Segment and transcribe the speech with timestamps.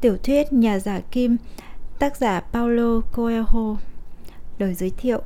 [0.00, 1.36] Tiểu thuyết Nhà giả kim
[1.98, 3.76] Tác giả Paulo Coelho
[4.58, 5.22] Lời giới thiệu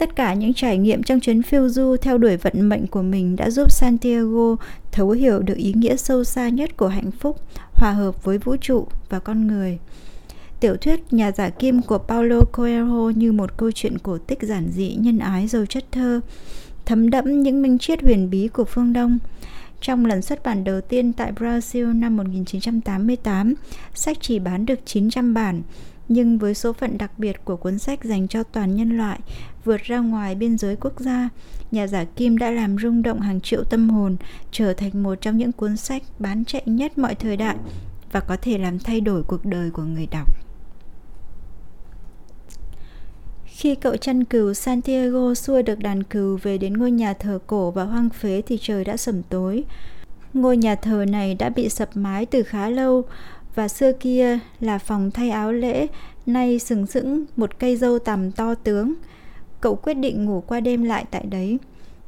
[0.00, 3.36] Tất cả những trải nghiệm trong chuyến phiêu du theo đuổi vận mệnh của mình
[3.36, 4.56] đã giúp Santiago
[4.92, 7.36] thấu hiểu được ý nghĩa sâu xa nhất của hạnh phúc,
[7.72, 9.78] hòa hợp với vũ trụ và con người.
[10.60, 14.68] Tiểu thuyết Nhà giả kim của Paulo Coelho như một câu chuyện cổ tích giản
[14.72, 16.20] dị, nhân ái, giàu chất thơ,
[16.86, 19.18] thấm đẫm những minh triết huyền bí của phương Đông.
[19.80, 23.54] Trong lần xuất bản đầu tiên tại Brazil năm 1988,
[23.94, 25.62] sách chỉ bán được 900 bản,
[26.08, 29.20] nhưng với số phận đặc biệt của cuốn sách dành cho toàn nhân loại
[29.64, 31.28] vượt ra ngoài biên giới quốc gia,
[31.70, 34.16] nhà giả Kim đã làm rung động hàng triệu tâm hồn,
[34.50, 37.56] trở thành một trong những cuốn sách bán chạy nhất mọi thời đại
[38.12, 40.49] và có thể làm thay đổi cuộc đời của người đọc.
[43.60, 47.70] Khi cậu chăn cừu Santiago xua được đàn cừu về đến ngôi nhà thờ cổ
[47.70, 49.64] và hoang phế thì trời đã sẩm tối.
[50.34, 53.04] Ngôi nhà thờ này đã bị sập mái từ khá lâu
[53.54, 55.86] và xưa kia là phòng thay áo lễ,
[56.26, 58.94] nay sừng sững một cây dâu tằm to tướng.
[59.60, 61.58] Cậu quyết định ngủ qua đêm lại tại đấy.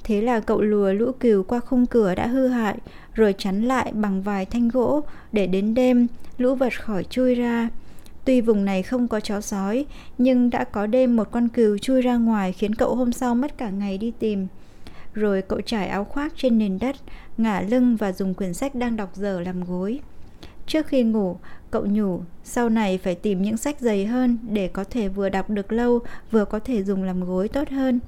[0.05, 2.78] Thế là cậu lùa lũ cừu qua khung cửa đã hư hại,
[3.14, 5.00] rồi chắn lại bằng vài thanh gỗ
[5.33, 6.06] để đến đêm
[6.39, 7.69] lũ vật khỏi chui ra.
[8.25, 9.87] Tuy vùng này không có chó sói,
[10.19, 13.59] nhưng đã có đêm một con cừu chui ra ngoài khiến cậu hôm sau mất
[13.59, 14.47] cả ngày đi tìm.
[15.14, 16.97] Rồi cậu trải áo khoác trên nền đất,
[17.39, 20.01] ngả lưng và dùng quyển sách đang đọc dở làm gối.
[20.67, 21.37] Trước khi ngủ,
[21.70, 25.51] cậu nhủ sau này phải tìm những sách dày hơn để có thể vừa đọc
[25.51, 28.01] được lâu, vừa có thể dùng làm gối tốt hơn.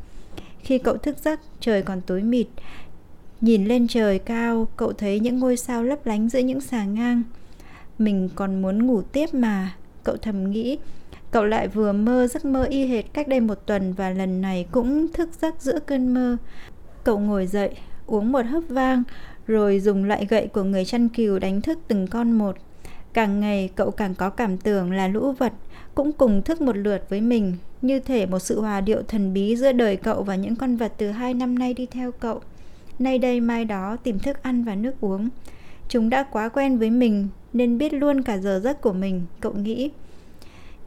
[0.58, 2.46] Khi cậu thức giấc, trời còn tối mịt.
[3.40, 7.22] Nhìn lên trời cao, cậu thấy những ngôi sao lấp lánh giữa những xà ngang.
[7.98, 10.78] Mình còn muốn ngủ tiếp mà, cậu thầm nghĩ.
[11.30, 14.66] Cậu lại vừa mơ giấc mơ y hệt cách đây một tuần và lần này
[14.70, 16.36] cũng thức giấc giữa cơn mơ.
[17.04, 17.70] Cậu ngồi dậy,
[18.06, 19.02] uống một hớp vang,
[19.46, 22.56] rồi dùng loại gậy của người chăn cừu đánh thức từng con một.
[23.12, 25.52] Càng ngày, cậu càng có cảm tưởng là lũ vật
[25.94, 29.56] cũng cùng thức một lượt với mình, như thể một sự hòa điệu thần bí
[29.56, 32.40] giữa đời cậu và những con vật từ hai năm nay đi theo cậu.
[32.98, 35.28] Nay đây mai đó tìm thức ăn và nước uống
[35.88, 39.52] chúng đã quá quen với mình nên biết luôn cả giờ giấc của mình, cậu
[39.52, 39.90] nghĩ.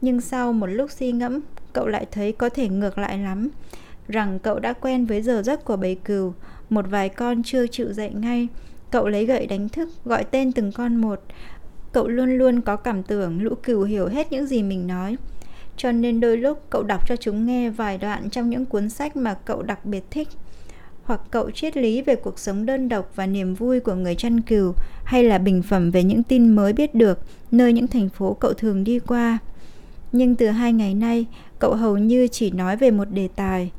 [0.00, 1.40] Nhưng sau một lúc suy ngẫm,
[1.72, 3.48] cậu lại thấy có thể ngược lại lắm,
[4.08, 6.32] rằng cậu đã quen với giờ giấc của bầy cừu,
[6.70, 8.48] một vài con chưa chịu dậy ngay.
[8.90, 11.22] Cậu lấy gậy đánh thức, gọi tên từng con một.
[11.92, 15.16] Cậu luôn luôn có cảm tưởng lũ cừu hiểu hết những gì mình nói.
[15.76, 19.16] Cho nên đôi lúc cậu đọc cho chúng nghe vài đoạn trong những cuốn sách
[19.16, 20.28] mà cậu đặc biệt thích
[21.08, 24.40] hoặc cậu triết lý về cuộc sống đơn độc và niềm vui của người chăn
[24.40, 24.72] cừu
[25.04, 27.18] hay là bình phẩm về những tin mới biết được
[27.50, 29.38] nơi những thành phố cậu thường đi qua.
[30.12, 31.26] Nhưng từ hai ngày nay,
[31.58, 33.70] cậu hầu như chỉ nói về một đề tài.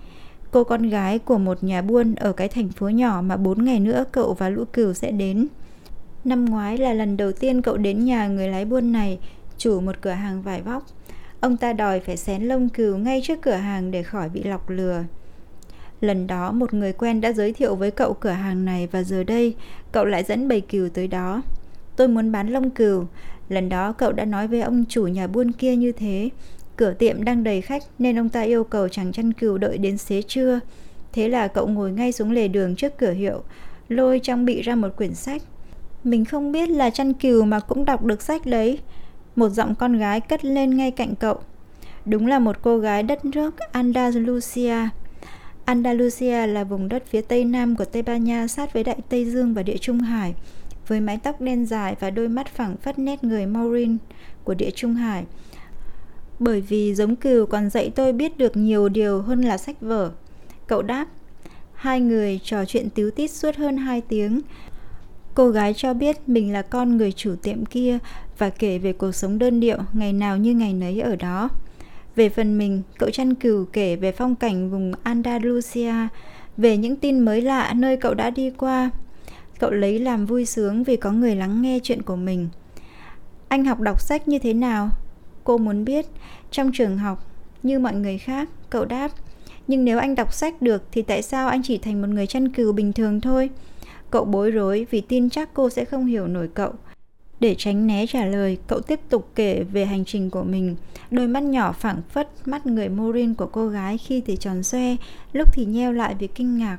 [0.52, 3.80] Cô con gái của một nhà buôn ở cái thành phố nhỏ mà bốn ngày
[3.80, 5.48] nữa cậu và lũ cừu sẽ đến.
[6.24, 9.20] Năm ngoái là lần đầu tiên cậu đến nhà người lái buôn này,
[9.58, 10.86] chủ một cửa hàng vải vóc.
[11.40, 14.70] Ông ta đòi phải xén lông cừu ngay trước cửa hàng để khỏi bị lọc
[14.70, 15.04] lừa.
[16.02, 19.24] Lần đó một người quen đã giới thiệu với cậu cửa hàng này và giờ
[19.24, 19.56] đây
[19.92, 21.42] cậu lại dẫn bầy cừu tới đó.
[21.96, 23.06] Tôi muốn bán lông cừu.
[23.50, 26.30] Lần đó cậu đã nói với ông chủ nhà buôn kia như thế.
[26.76, 29.98] Cửa tiệm đang đầy khách nên ông ta yêu cầu chàng chăn cừu đợi đến
[29.98, 30.60] xế trưa.
[31.14, 33.44] Thế là cậu ngồi ngay xuống lề đường trước cửa hiệu,
[33.90, 35.42] lôi trang bị ra một quyển sách.
[36.04, 38.80] Mình không biết là chăn cừu mà cũng đọc được sách đấy.
[39.36, 41.40] Một giọng con gái cất lên ngay cạnh cậu.
[42.06, 44.76] Đúng là một cô gái đất nước Andalusia.
[45.70, 49.26] Andalusia là vùng đất phía tây nam của Tây Ban Nha sát với Đại Tây
[49.26, 50.34] Dương và Địa Trung Hải,
[50.88, 53.98] với mái tóc đen dài và đôi mắt phẳng phất nét người Maurin
[54.44, 55.24] của Địa Trung Hải.
[56.40, 60.12] Bởi vì giống cừu còn dạy tôi biết được nhiều điều hơn là sách vở.
[60.68, 61.08] Cậu đáp,
[61.74, 64.42] hai người trò chuyện tíu tít suốt hơn hai tiếng.
[65.34, 67.98] Cô gái cho biết mình là con người chủ tiệm kia
[68.38, 71.50] và kể về cuộc sống đơn điệu ngày nào như ngày nấy ở đó.
[72.16, 75.94] Về phần mình, cậu chăn cừu kể về phong cảnh vùng Andalusia,
[76.58, 78.90] về những tin mới lạ nơi cậu đã đi qua.
[79.60, 82.50] Cậu lấy làm vui sướng vì có người lắng nghe chuyện của mình.
[83.48, 84.90] Anh học đọc sách như thế nào?
[85.44, 86.06] Cô muốn biết.
[86.52, 87.26] Trong trường học,
[87.64, 89.12] như mọi người khác, cậu đáp.
[89.68, 92.50] Nhưng nếu anh đọc sách được thì tại sao anh chỉ thành một người chăn
[92.50, 93.50] cừu bình thường thôi?
[94.12, 96.74] Cậu bối rối vì tin chắc cô sẽ không hiểu nổi cậu.
[97.40, 100.76] Để tránh né trả lời, cậu tiếp tục kể về hành trình của mình.
[101.12, 104.96] Đôi mắt nhỏ phẳng phất, mắt người Morin của cô gái khi thì tròn xoe,
[105.34, 106.78] lúc thì nheo lại vì kinh ngạc.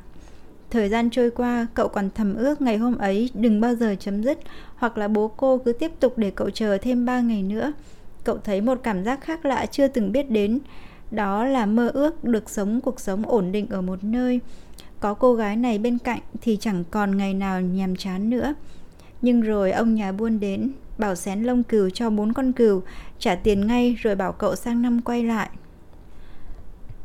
[0.70, 4.22] Thời gian trôi qua, cậu còn thầm ước ngày hôm ấy đừng bao giờ chấm
[4.22, 4.38] dứt,
[4.76, 7.72] hoặc là bố cô cứ tiếp tục để cậu chờ thêm ba ngày nữa.
[8.24, 10.58] Cậu thấy một cảm giác khác lạ chưa từng biết đến,
[11.10, 14.40] đó là mơ ước được sống cuộc sống ổn định ở một nơi.
[15.00, 18.54] Có cô gái này bên cạnh thì chẳng còn ngày nào nhàm chán nữa.
[19.22, 22.82] Nhưng rồi ông nhà buôn đến, bảo xén lông cừu cho bốn con cừu,
[23.18, 25.50] trả tiền ngay rồi bảo cậu sang năm quay lại.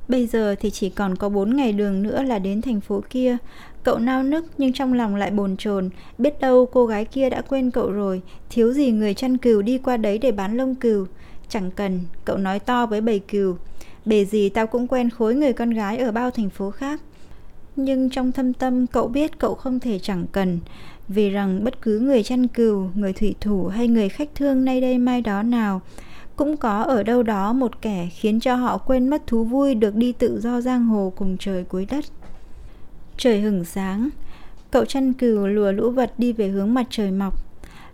[0.08, 3.38] Bây giờ thì chỉ còn có 4 ngày đường nữa là đến thành phố kia.
[3.86, 7.42] Cậu nao nức nhưng trong lòng lại bồn chồn Biết đâu cô gái kia đã
[7.42, 11.06] quên cậu rồi Thiếu gì người chăn cừu đi qua đấy để bán lông cừu
[11.50, 13.58] Chẳng cần, cậu nói to với bầy cừu
[14.06, 17.02] Bề gì tao cũng quen khối người con gái ở bao thành phố khác
[17.76, 20.60] Nhưng trong thâm tâm cậu biết cậu không thể chẳng cần
[21.08, 24.82] vì rằng bất cứ người chăn cừu, người thủy thủ hay người khách thương nay
[24.82, 25.82] đây mai đó nào
[26.36, 29.96] cũng có ở đâu đó một kẻ khiến cho họ quên mất thú vui được
[29.96, 32.06] đi tự do giang hồ cùng trời cuối đất.
[33.18, 34.10] Trời hửng sáng,
[34.72, 37.34] cậu chăn cừu lùa lũ vật đi về hướng mặt trời mọc.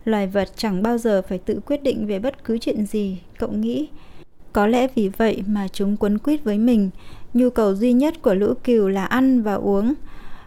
[0.06, 3.52] Loài vật chẳng bao giờ phải tự quyết định về bất cứ chuyện gì, cậu
[3.52, 3.88] nghĩ.
[4.54, 6.90] Có lẽ vì vậy mà chúng quấn quýt với mình,
[7.34, 9.94] nhu cầu duy nhất của lũ cừu là ăn và uống.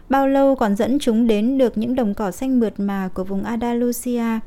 [0.09, 3.43] Bao lâu còn dẫn chúng đến được những đồng cỏ xanh mượt mà của vùng
[3.43, 4.39] Andalusia,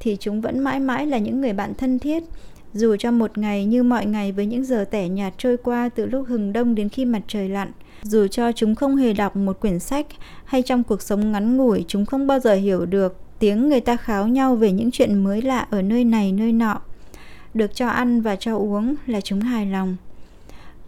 [0.00, 2.22] thì chúng vẫn mãi mãi là những người bạn thân thiết,
[2.74, 6.06] dù cho một ngày như mọi ngày với những giờ tẻ nhạt trôi qua từ
[6.06, 7.72] lúc hừng đông đến khi mặt trời lặn,
[8.02, 10.06] dù cho chúng không hề đọc một quyển sách
[10.44, 13.96] hay trong cuộc sống ngắn ngủi chúng không bao giờ hiểu được tiếng người ta
[13.96, 16.80] kháo nhau về những chuyện mới lạ ở nơi này nơi nọ.
[17.54, 19.96] Được cho ăn và cho uống là chúng hài lòng.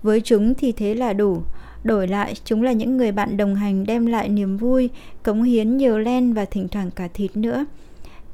[0.02, 1.42] Với chúng thì thế là đủ,
[1.84, 4.90] đổi lại chúng là những người bạn đồng hành đem lại niềm vui,
[5.22, 7.66] cống hiến nhiều len và thỉnh thoảng cả thịt nữa.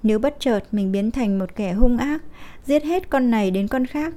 [0.02, 2.22] Nếu bất chợt mình biến thành một kẻ hung ác,
[2.66, 4.14] giết hết con này đến con khác,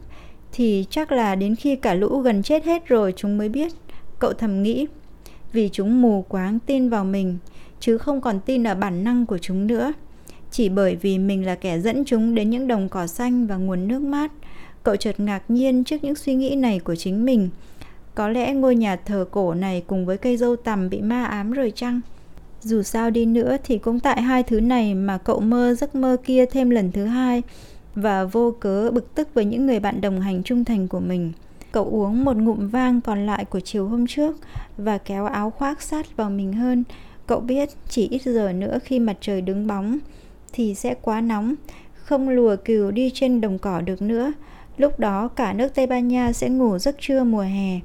[0.51, 3.71] thì chắc là đến khi cả lũ gần chết hết rồi chúng mới biết.
[4.19, 4.87] Cậu thầm nghĩ,
[5.53, 7.37] vì chúng mù quáng tin vào mình,
[7.79, 9.93] chứ không còn tin ở bản năng của chúng nữa.
[10.51, 13.87] Chỉ bởi vì mình là kẻ dẫn chúng đến những đồng cỏ xanh và nguồn
[13.87, 14.31] nước mát,
[14.83, 17.49] cậu chợt ngạc nhiên trước những suy nghĩ này của chính mình.
[18.17, 21.51] Có lẽ ngôi nhà thờ cổ này cùng với cây dâu tằm bị ma ám
[21.51, 22.01] rồi chăng?
[22.61, 26.17] Dù sao đi nữa thì cũng tại hai thứ này mà cậu mơ giấc mơ
[26.23, 27.43] kia thêm lần thứ hai
[27.95, 31.31] và vô cớ bực tức với những người bạn đồng hành trung thành của mình.
[31.71, 34.37] Cậu uống một ngụm vang còn lại của chiều hôm trước
[34.77, 36.83] và kéo áo khoác sát vào mình hơn.
[37.27, 39.97] Cậu biết chỉ ít giờ nữa khi mặt trời đứng bóng
[40.53, 41.55] thì sẽ quá nóng,
[41.93, 44.33] không lùa cừu đi trên đồng cỏ được nữa.
[44.77, 47.79] Lúc đó cả nước Tây Ban Nha sẽ ngủ giấc trưa mùa hè,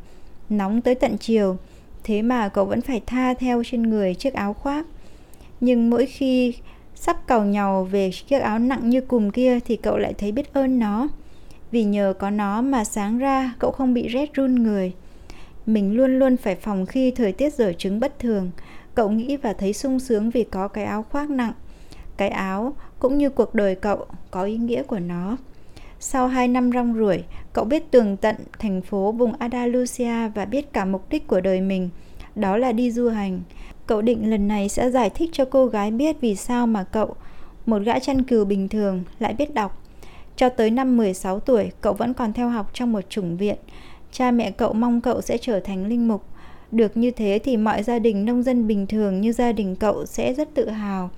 [0.51, 1.57] nóng tới tận chiều.
[2.05, 4.87] Thế mà cậu vẫn phải tha theo trên người chiếc áo khoác.
[5.61, 6.55] Nhưng mỗi khi
[6.95, 10.53] sắp cầu nhau về chiếc áo nặng như cùm kia thì cậu lại thấy biết
[10.53, 11.09] ơn nó.
[11.71, 14.93] Vì nhờ có nó mà sáng ra cậu không bị rét run người.
[15.67, 18.51] Mình luôn luôn phải phòng khi thời tiết dở trứng bất thường.
[18.95, 21.53] Cậu nghĩ và thấy sung sướng vì có cái áo khoác nặng.
[22.17, 25.37] Cái áo cũng như cuộc đời cậu có ý nghĩa của nó.
[26.05, 30.73] Sau 2 năm rong ruổi, cậu biết tường tận thành phố vùng Andalusia và biết
[30.73, 31.89] cả mục đích của đời mình,
[32.35, 33.41] đó là đi du hành.
[33.87, 37.15] Cậu định lần này sẽ giải thích cho cô gái biết vì sao mà cậu,
[37.67, 39.83] một gã chăn cừu bình thường, lại biết đọc.
[40.37, 43.57] Cho tới năm 16 tuổi, cậu vẫn còn theo học trong một chủng viện.
[44.13, 46.25] Cha mẹ cậu mong cậu sẽ trở thành linh mục.
[46.73, 50.07] Được như thế thì mọi gia đình nông dân bình thường như gia đình cậu
[50.07, 51.11] sẽ rất tự hào.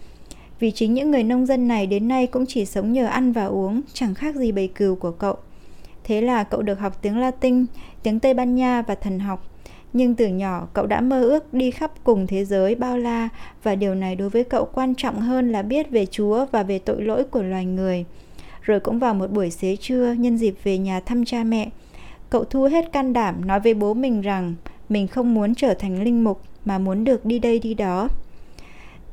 [0.61, 3.45] Vì chính những người nông dân này đến nay cũng chỉ sống nhờ ăn và
[3.45, 5.37] uống, chẳng khác gì bầy cừu của cậu.
[6.05, 7.67] Thế là cậu được học tiếng Latin,
[8.03, 9.51] tiếng Tây Ban Nha và thần học.
[9.93, 13.29] Nhưng từ nhỏ cậu đã mơ ước đi khắp cùng thế giới bao la
[13.63, 16.79] và điều này đối với cậu quan trọng hơn là biết về Chúa và về
[16.79, 18.05] tội lỗi của loài người.
[18.63, 21.71] Rồi cũng vào một buổi xế trưa nhân dịp về nhà thăm cha mẹ,
[22.31, 24.55] cậu thu hết can đảm nói với bố mình rằng
[24.89, 28.09] mình không muốn trở thành linh mục mà muốn được đi đây đi đó.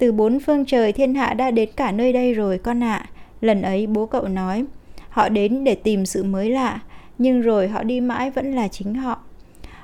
[0.02, 3.06] Từ bốn phương trời thiên hạ đã đến cả nơi đây rồi con ạ.
[3.06, 3.10] À.
[3.42, 4.66] Lần ấy bố cậu nói,
[5.10, 6.80] họ đến để tìm sự mới lạ,
[7.18, 9.20] nhưng rồi họ đi mãi vẫn là chính họ.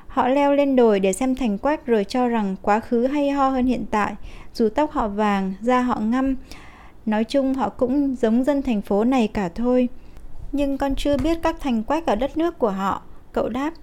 [0.08, 3.50] Họ leo lên đồi để xem thành quách rồi cho rằng quá khứ hay ho
[3.50, 4.16] hơn hiện tại,
[4.54, 6.36] dù tóc họ vàng, da họ ngăm.
[7.06, 9.90] Nói chung họ cũng giống dân thành phố này cả thôi.
[10.52, 13.74] Nhưng con chưa biết các thành quách ở đất nước của họ, cậu đáp.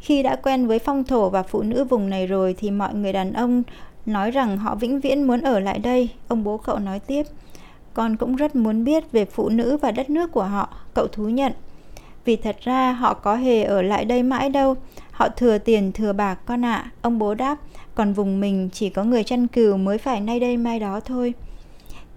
[0.00, 3.12] Khi đã quen với phong thổ và phụ nữ vùng này rồi thì mọi người
[3.12, 3.62] đàn ông
[4.06, 7.26] nói rằng họ vĩnh viễn muốn ở lại đây, ông bố cậu nói tiếp.
[7.94, 11.28] Con cũng rất muốn biết về phụ nữ và đất nước của họ, cậu thú
[11.28, 11.52] nhận.
[12.24, 14.74] Vì thật ra họ có hề ở lại đây mãi đâu,
[15.10, 17.58] họ thừa tiền thừa bạc con ạ, à, ông bố đáp,
[17.94, 21.34] còn vùng mình chỉ có người chăn cừu mới phải nay đây mai đó thôi.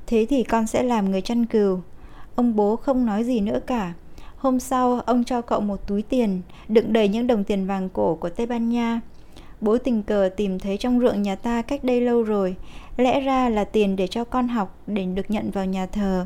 [0.07, 1.79] Thế thì con sẽ làm người chăn cừu.
[2.35, 3.93] Ông bố không nói gì nữa cả.
[4.37, 8.15] Hôm sau, ông cho cậu một túi tiền, đựng đầy những đồng tiền vàng cổ
[8.15, 9.01] của Tây Ban Nha.
[9.63, 12.55] Bố tình cờ tìm thấy trong ruộng nhà ta cách đây lâu rồi.
[12.97, 16.25] Lẽ ra là tiền để cho con học, Để được nhận vào nhà thờ.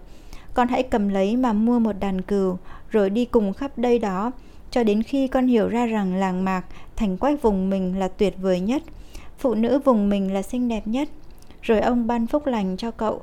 [0.54, 2.58] Con hãy cầm lấy mà mua một đàn cừu,
[2.90, 4.32] Rồi đi cùng khắp đây đó.
[4.72, 6.64] Cho đến khi con hiểu ra rằng làng mạc,
[6.96, 8.84] Thành quách vùng mình là tuyệt vời nhất,
[9.38, 11.10] Phụ nữ vùng mình là xinh đẹp nhất.
[11.62, 13.22] Rồi ông ban phúc lành cho cậu.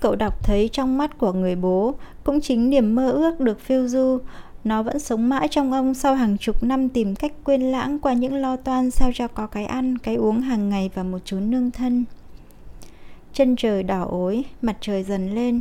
[0.00, 3.88] Cậu đọc thấy trong mắt của người bố, cũng chính niềm mơ ước được phiêu
[3.88, 4.18] du.
[4.66, 8.12] Nó vẫn sống mãi trong ông sau hàng chục năm tìm cách quên lãng qua
[8.12, 11.50] những lo toan sao cho có cái ăn, cái uống hàng ngày và một chốn
[11.50, 12.04] nương thân.
[13.32, 15.60] Chân trời đỏ ối, mặt trời dần lên.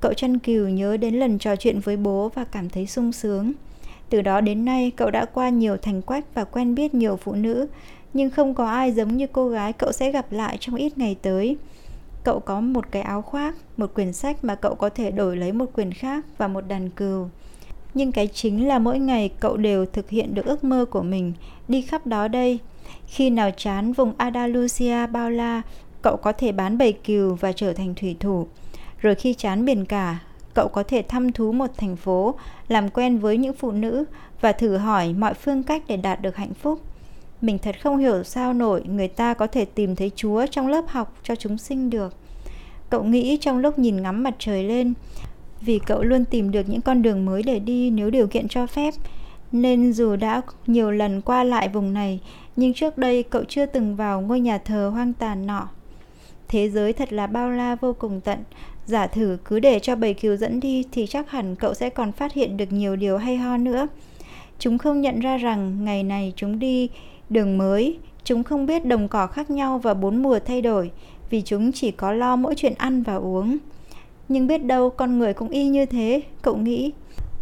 [0.00, 3.52] Cậu chăn cừu nhớ đến lần trò chuyện với bố và cảm thấy sung sướng.
[4.08, 7.32] Từ đó đến nay, cậu đã qua nhiều thành quách và quen biết nhiều phụ
[7.32, 7.66] nữ,
[8.14, 11.16] nhưng không có ai giống như cô gái cậu sẽ gặp lại trong ít ngày
[11.22, 11.56] tới.
[12.24, 15.52] Cậu có một cái áo khoác, một quyển sách mà cậu có thể đổi lấy
[15.52, 17.28] một quyển khác và một đàn cừu.
[17.94, 21.32] Nhưng cái chính là mỗi ngày cậu đều thực hiện được ước mơ của mình,
[21.68, 22.58] đi khắp đó đây.
[23.06, 25.62] Khi nào chán vùng Andalusia bao la,
[26.02, 28.46] cậu có thể bán bầy cừu và trở thành thủy thủ.
[29.00, 30.18] Rồi khi chán biển cả,
[30.54, 32.34] cậu có thể thăm thú một thành phố,
[32.68, 34.04] làm quen với những phụ nữ
[34.40, 36.80] và thử hỏi mọi phương cách để đạt được hạnh phúc.
[37.40, 40.84] Mình thật không hiểu sao nổi người ta có thể tìm thấy Chúa trong lớp
[40.88, 42.14] học cho chúng sinh được.
[42.90, 44.94] Cậu nghĩ trong lúc nhìn ngắm mặt trời lên,
[45.60, 48.66] vì cậu luôn tìm được những con đường mới để đi nếu điều kiện cho
[48.66, 48.94] phép,
[49.52, 52.20] nên dù đã nhiều lần qua lại vùng này,
[52.56, 55.68] nhưng trước đây cậu chưa từng vào ngôi nhà thờ hoang tàn nọ.
[56.48, 58.38] Thế giới thật là bao la vô cùng tận,
[58.86, 62.12] giả thử cứ để cho bầy cừu dẫn đi thì chắc hẳn cậu sẽ còn
[62.12, 63.88] phát hiện được nhiều điều hay ho nữa.
[64.58, 66.88] Chúng không nhận ra rằng ngày này chúng đi
[67.30, 70.90] đường mới, chúng không biết đồng cỏ khác nhau và bốn mùa thay đổi,
[71.30, 73.58] vì chúng chỉ có lo mỗi chuyện ăn và uống.
[74.30, 76.92] Nhưng biết đâu con người cũng y như thế, cậu nghĩ.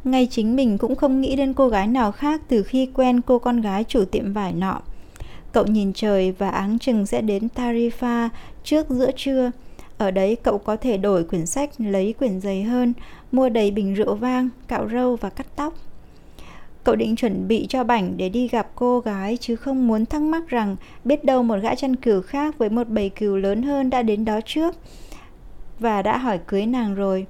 [0.05, 3.39] Ngay chính mình cũng không nghĩ đến cô gái nào khác từ khi quen cô
[3.39, 4.81] con gái chủ tiệm vải nọ.
[5.53, 8.29] Cậu nhìn trời và áng chừng sẽ đến Tarifa
[8.65, 9.51] trước giữa trưa.
[9.99, 12.93] Ở đấy cậu có thể đổi quyển sách lấy quyển dày hơn,
[13.33, 15.75] mua đầy bình rượu vang, cạo râu và cắt tóc.
[16.85, 20.23] Cậu định chuẩn bị cho bảnh để đi gặp cô gái chứ không muốn thắc
[20.23, 23.91] mắc rằng biết đâu một gã chăn cừu khác với một bầy cừu lớn hơn
[23.91, 24.75] đã đến đó trước
[25.79, 27.27] và đã hỏi cưới nàng rồi.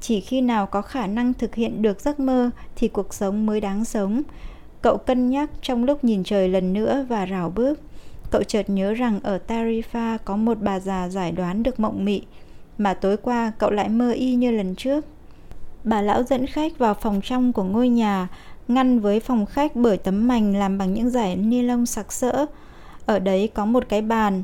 [0.00, 3.60] Chỉ khi nào có khả năng thực hiện được giấc mơ thì cuộc sống mới
[3.60, 4.22] đáng sống.
[4.82, 7.80] Cậu cân nhắc trong lúc nhìn trời lần nữa và rào bước.
[8.30, 12.22] Cậu chợt nhớ rằng ở Tarifa có một bà già giải đoán được mộng mị,
[12.78, 15.04] mà tối qua cậu lại mơ y như lần trước.
[15.84, 18.28] Bà lão dẫn khách vào phòng trong của ngôi nhà,
[18.68, 22.46] ngăn với phòng khách bởi tấm mành làm bằng những giải ni lông sặc sỡ.
[23.06, 24.42] Ở đấy có một cái bàn,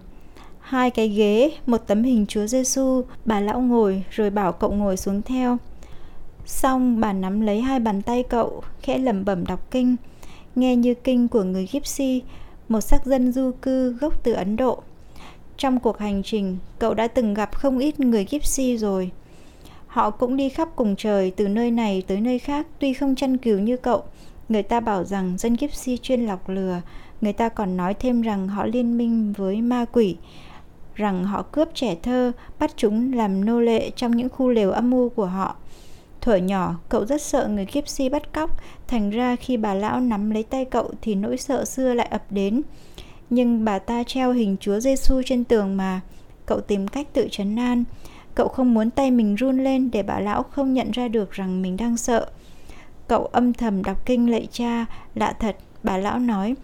[0.66, 4.96] hai cái ghế, một tấm hình Chúa Giêsu, bà lão ngồi rồi bảo cậu ngồi
[4.96, 5.56] xuống theo.
[6.46, 9.96] Xong bà nắm lấy hai bàn tay cậu, khẽ lẩm bẩm đọc kinh,
[10.54, 12.22] nghe như kinh của người Gypsy,
[12.68, 14.82] một sắc dân du cư gốc từ Ấn Độ.
[15.56, 19.10] Trong cuộc hành trình, cậu đã từng gặp không ít người Gypsy rồi.
[19.86, 23.36] Họ cũng đi khắp cùng trời từ nơi này tới nơi khác tuy không chăn
[23.36, 24.02] cừu như cậu.
[24.48, 26.80] Người ta bảo rằng dân Gypsy chuyên lọc lừa.
[27.20, 30.16] Người ta còn nói thêm rằng họ liên minh với ma quỷ,
[30.96, 34.90] rằng họ cướp trẻ thơ, bắt chúng làm nô lệ trong những khu lều âm
[34.90, 35.56] mưu của họ.
[36.20, 38.50] Thuở nhỏ, cậu rất sợ người kiếp si bắt cóc,
[38.88, 42.22] thành ra khi bà lão nắm lấy tay cậu thì nỗi sợ xưa lại ập
[42.30, 42.62] đến.
[43.30, 46.00] Nhưng bà ta treo hình Chúa Giêsu trên tường mà,
[46.46, 47.84] cậu tìm cách tự trấn an.
[48.34, 51.62] Cậu không muốn tay mình run lên để bà lão không nhận ra được rằng
[51.62, 52.26] mình đang sợ.
[53.08, 56.54] Cậu âm thầm đọc kinh lạy cha, lạ thật, bà lão nói.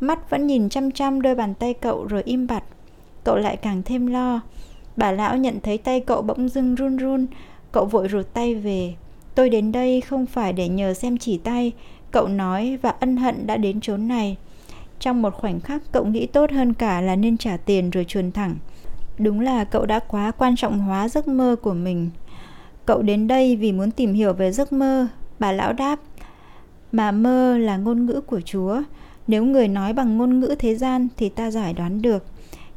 [0.00, 2.64] Mắt vẫn nhìn chăm chăm đôi bàn tay cậu rồi im bặt.
[3.24, 4.40] Cậu lại càng thêm lo.
[4.96, 7.26] Bà lão nhận thấy tay cậu bỗng dưng run run,
[7.72, 8.94] cậu vội rụt tay về.
[9.34, 11.72] Tôi đến đây không phải để nhờ xem chỉ tay,
[12.10, 14.36] cậu nói và ân hận đã đến chốn này.
[15.00, 18.32] Trong một khoảnh khắc cậu nghĩ tốt hơn cả là nên trả tiền rồi chuồn
[18.32, 18.54] thẳng.
[19.18, 22.10] Đúng là cậu đã quá quan trọng hóa giấc mơ của mình.
[22.86, 25.06] Cậu đến đây vì muốn tìm hiểu về giấc mơ,
[25.38, 26.00] bà lão đáp.
[26.92, 28.82] Mà mơ là ngôn ngữ của Chúa.
[29.26, 32.24] Nếu người nói bằng ngôn ngữ thế gian thì ta giải đoán được.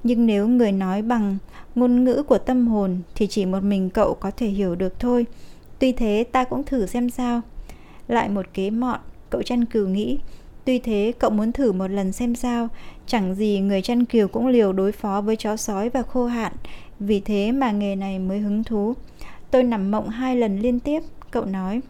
[0.04, 1.38] Nhưng nếu người nói bằng
[1.76, 5.26] ngôn ngữ của tâm hồn thì chỉ một mình cậu có thể hiểu được thôi.
[5.80, 7.42] Tuy thế ta cũng thử xem sao.
[8.08, 9.00] Lại một kế mọn,
[9.30, 10.20] cậu chăn cừu nghĩ.
[10.66, 12.68] Tuy thế cậu muốn thử một lần xem sao,
[13.06, 16.54] chẳng gì người chăn cừu cũng liều đối phó với chó sói và khô hạn,
[17.00, 18.94] vì thế mà nghề này mới hứng thú.
[19.52, 21.82] Tôi nằm mộng hai lần liên tiếp, cậu nói.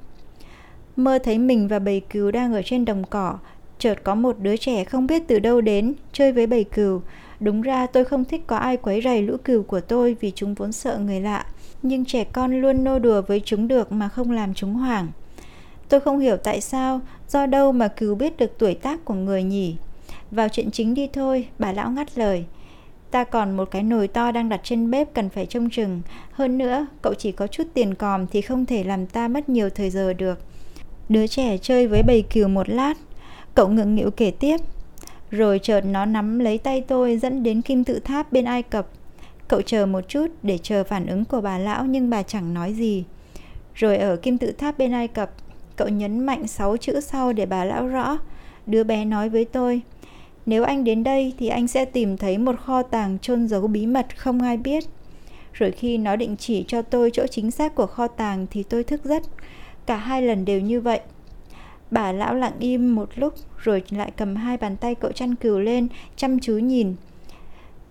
[0.95, 3.37] Mơ thấy mình và bầy cừu đang ở trên đồng cỏ,
[3.79, 7.01] chợt có một đứa trẻ không biết từ đâu đến, chơi với bầy cừu.
[7.39, 10.53] Đúng ra tôi không thích có ai quấy rầy lũ cừu của tôi vì chúng
[10.53, 11.45] vốn sợ người lạ,
[11.81, 15.07] nhưng trẻ con luôn nô đùa với chúng được mà không làm chúng hoảng.
[15.89, 19.43] Tôi không hiểu tại sao, do đâu mà cừu biết được tuổi tác của người
[19.43, 19.75] nhỉ.
[20.31, 22.45] Vào chuyện chính đi thôi, bà lão ngắt lời.
[23.11, 26.01] Ta còn một cái nồi to đang đặt trên bếp cần phải trông chừng.
[26.31, 29.69] Hơn nữa, cậu chỉ có chút tiền còm thì không thể làm ta mất nhiều
[29.69, 30.39] thời giờ được.
[31.09, 32.93] Đứa trẻ chơi với bầy cừu một lát.
[33.55, 34.57] Cậu ngượng nghịu kể tiếp.
[35.31, 38.87] Rồi chợt nó nắm lấy tay tôi dẫn đến kim tự tháp bên Ai Cập.
[39.47, 42.73] Cậu chờ một chút để chờ phản ứng của bà lão nhưng bà chẳng nói
[42.73, 43.03] gì.
[43.75, 45.31] Rồi ở kim tự tháp bên Ai Cập,
[45.75, 48.17] cậu nhấn mạnh sáu chữ sau để bà lão rõ.
[48.65, 49.81] Đứa bé nói với tôi,
[50.45, 53.85] nếu anh đến đây thì anh sẽ tìm thấy một kho tàng chôn giấu bí
[53.85, 54.83] mật không ai biết.
[55.53, 58.83] Rồi khi nó định chỉ cho tôi chỗ chính xác của kho tàng thì tôi
[58.83, 59.23] thức giấc.
[59.85, 60.99] Cả hai lần đều như vậy.
[61.91, 65.59] Bà lão lặng im một lúc rồi lại cầm hai bàn tay cậu chăn cừu
[65.59, 66.95] lên, chăm chú nhìn.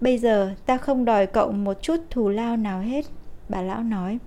[0.00, 3.04] Bây giờ ta không đòi cậu một chút thù lao nào hết,
[3.48, 4.18] bà lão nói.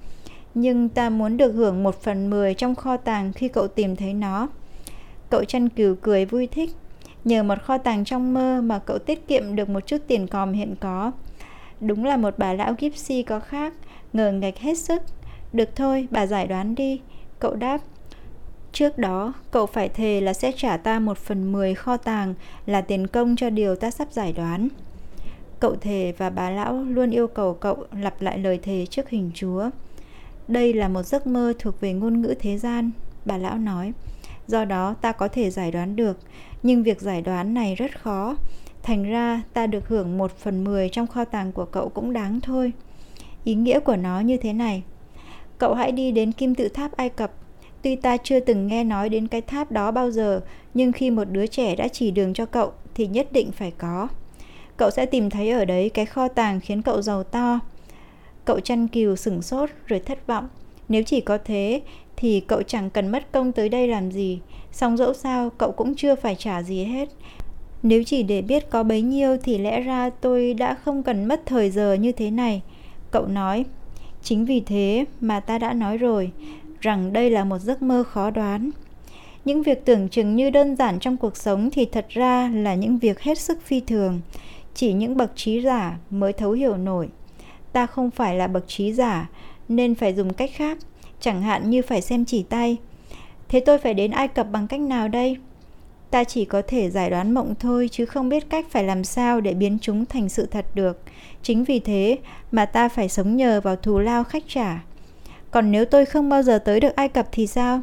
[0.54, 4.14] Nhưng ta muốn được hưởng một phần mười trong kho tàng khi cậu tìm thấy
[4.14, 4.48] nó.
[5.30, 6.70] Cậu chăn cừu cười vui thích.
[7.24, 10.54] Nhờ một kho tàng trong mơ mà cậu tiết kiệm được một chút tiền còm
[10.54, 11.12] hiện có.
[11.82, 13.74] Đúng là một bà lão Gypsy có khác,
[14.14, 15.02] ngờ ngạch hết sức.
[15.54, 17.02] Được thôi, bà giải đoán đi.
[17.40, 17.82] Cậu đáp,
[18.74, 22.34] Trước đó, cậu phải thề là sẽ trả ta một phần mười kho tàng
[22.66, 24.68] là tiền công cho điều ta sắp giải đoán.
[25.60, 29.32] Cậu thề và bà lão luôn yêu cầu cậu lặp lại lời thề trước hình
[29.34, 29.70] chúa.
[30.48, 32.92] Đây là một giấc mơ thuộc về ngôn ngữ thế gian,
[33.26, 33.94] bà lão nói.
[34.48, 36.20] Do đó ta có thể giải đoán được,
[36.64, 38.36] nhưng việc giải đoán này rất khó.
[38.84, 42.42] Thành ra ta được hưởng một phần mười trong kho tàng của cậu cũng đáng
[42.42, 42.72] thôi.
[43.44, 44.84] Ý nghĩa của nó như thế này.
[45.58, 47.32] Cậu hãy đi đến kim tự tháp Ai Cập
[47.82, 50.42] Tuy ta chưa từng nghe nói đến cái tháp đó bao giờ,
[50.74, 54.08] nhưng khi một đứa trẻ đã chỉ đường cho cậu thì nhất định phải có.
[54.78, 57.60] Cậu sẽ tìm thấy ở đấy cái kho tàng khiến cậu giàu to.
[58.46, 60.48] Cậu chăn cừu sửng sốt rồi thất vọng.
[60.90, 61.82] Nếu chỉ có thế
[62.18, 64.40] thì cậu chẳng cần mất công tới đây làm gì.
[64.72, 67.10] Song dẫu sao cậu cũng chưa phải trả gì hết.
[67.84, 71.42] Nếu chỉ để biết có bấy nhiêu thì lẽ ra tôi đã không cần mất
[71.46, 72.62] thời giờ như thế này.
[73.12, 73.66] Cậu nói,
[74.24, 76.32] chính vì thế mà ta đã nói rồi,
[76.82, 78.72] rằng đây là một giấc mơ khó đoán.
[79.46, 82.98] Những việc tưởng chừng như đơn giản trong cuộc sống thì thật ra là những
[82.98, 84.22] việc hết sức phi thường.
[84.74, 87.10] Chỉ những bậc trí giả mới thấu hiểu nổi.
[87.74, 89.30] Ta không phải là bậc trí giả,
[89.70, 90.78] nên phải dùng cách khác,
[91.20, 92.78] chẳng hạn như phải xem chỉ tay.
[93.48, 95.38] Thế tôi phải đến ai cập bằng cách nào đây?
[96.12, 99.42] Ta chỉ có thể giải đoán mộng thôi, chứ không biết cách phải làm sao
[99.42, 101.02] để biến chúng thành sự thật được.
[101.44, 102.18] Chính vì thế
[102.52, 104.84] mà ta phải sống nhờ vào thù lao khách trả
[105.52, 107.82] còn nếu tôi không bao giờ tới được Ai Cập thì sao?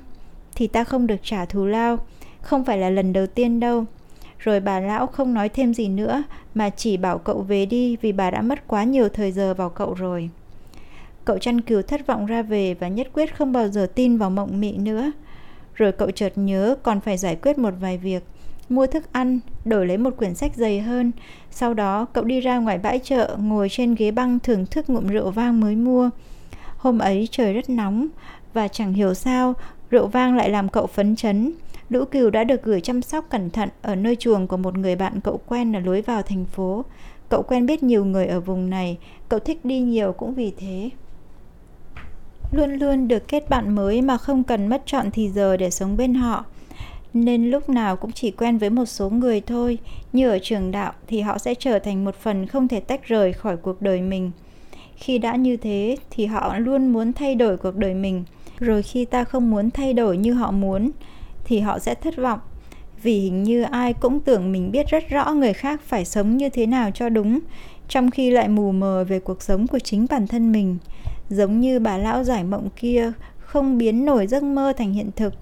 [0.55, 1.99] Thì ta không được trả thù lao,
[2.41, 3.85] không phải là lần đầu tiên đâu.
[4.39, 6.23] Rồi bà lão không nói thêm gì nữa
[6.55, 9.71] mà chỉ bảo cậu về đi vì bà đã mất quá nhiều thời giờ vào
[9.71, 10.31] cậu rồi.
[11.25, 14.31] Cậu chăn cừu thất vọng ra về và nhất quyết không bao giờ tin vào
[14.31, 15.13] mộng mị nữa.
[15.75, 18.23] Rồi cậu chợt nhớ còn phải giải quyết một vài việc
[18.69, 21.13] mua thức ăn, đổi lấy một quyển sách dày hơn.
[21.51, 25.09] Sau đó, cậu đi ra ngoài bãi chợ, ngồi trên ghế băng thưởng thức ngụm
[25.09, 26.11] rượu vang mới mua.
[26.77, 28.09] Hôm ấy trời rất nóng
[28.55, 29.55] và chẳng hiểu sao
[29.91, 31.53] rượu vang lại làm cậu phấn chấn.
[31.89, 34.97] Lũ cừu đã được gửi chăm sóc cẩn thận ở nơi chuồng của một người
[34.97, 36.85] bạn cậu quen ở lối vào thành phố.
[37.29, 40.91] Cậu quen biết nhiều người ở vùng này, cậu thích đi nhiều cũng vì thế.
[42.53, 45.97] Luôn luôn được kết bạn mới mà không cần mất trọn thì giờ để sống
[45.97, 46.45] bên họ.
[47.15, 49.79] Nên lúc nào cũng chỉ quen với một số người thôi,
[50.13, 53.33] như ở trường đạo thì họ sẽ trở thành một phần không thể tách rời
[53.33, 54.31] khỏi cuộc đời mình
[54.97, 58.25] khi đã như thế, thì họ luôn muốn thay đổi cuộc đời mình.
[58.59, 60.91] Rồi khi ta không muốn thay đổi như họ muốn,
[61.45, 62.41] thì họ sẽ thất vọng.
[63.03, 66.49] Vì hình như ai cũng tưởng mình biết rất rõ người khác phải sống như
[66.49, 67.41] thế nào cho đúng,
[67.89, 70.79] trong khi lại mù mờ về cuộc sống của chính bản thân mình.
[71.31, 75.35] Giống như bà lão giải mộng kia, không biến nổi giấc mơ thành hiện thực.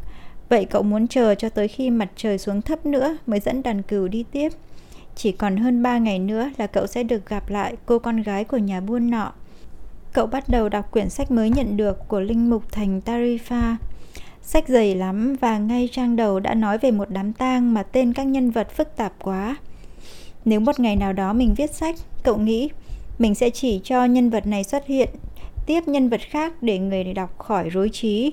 [0.49, 3.83] Vậy cậu muốn chờ cho tới khi mặt trời xuống thấp nữa mới dẫn đàn
[3.83, 4.53] cừu đi tiếp.
[5.17, 8.45] Chỉ còn hơn 3 ngày nữa là cậu sẽ được gặp lại cô con gái
[8.45, 9.33] của nhà buôn nọ
[10.15, 13.77] cậu bắt đầu đọc quyển sách mới nhận được của Linh Mục Thành Tarifa.
[14.43, 18.13] Sách dày lắm và ngay trang đầu đã nói về một đám tang mà tên
[18.13, 19.57] các nhân vật phức tạp quá.
[20.45, 22.69] Nếu một ngày nào đó mình viết sách, cậu nghĩ
[23.19, 25.09] mình sẽ chỉ cho nhân vật này xuất hiện,
[25.67, 28.33] tiếp nhân vật khác để người đọc khỏi rối trí.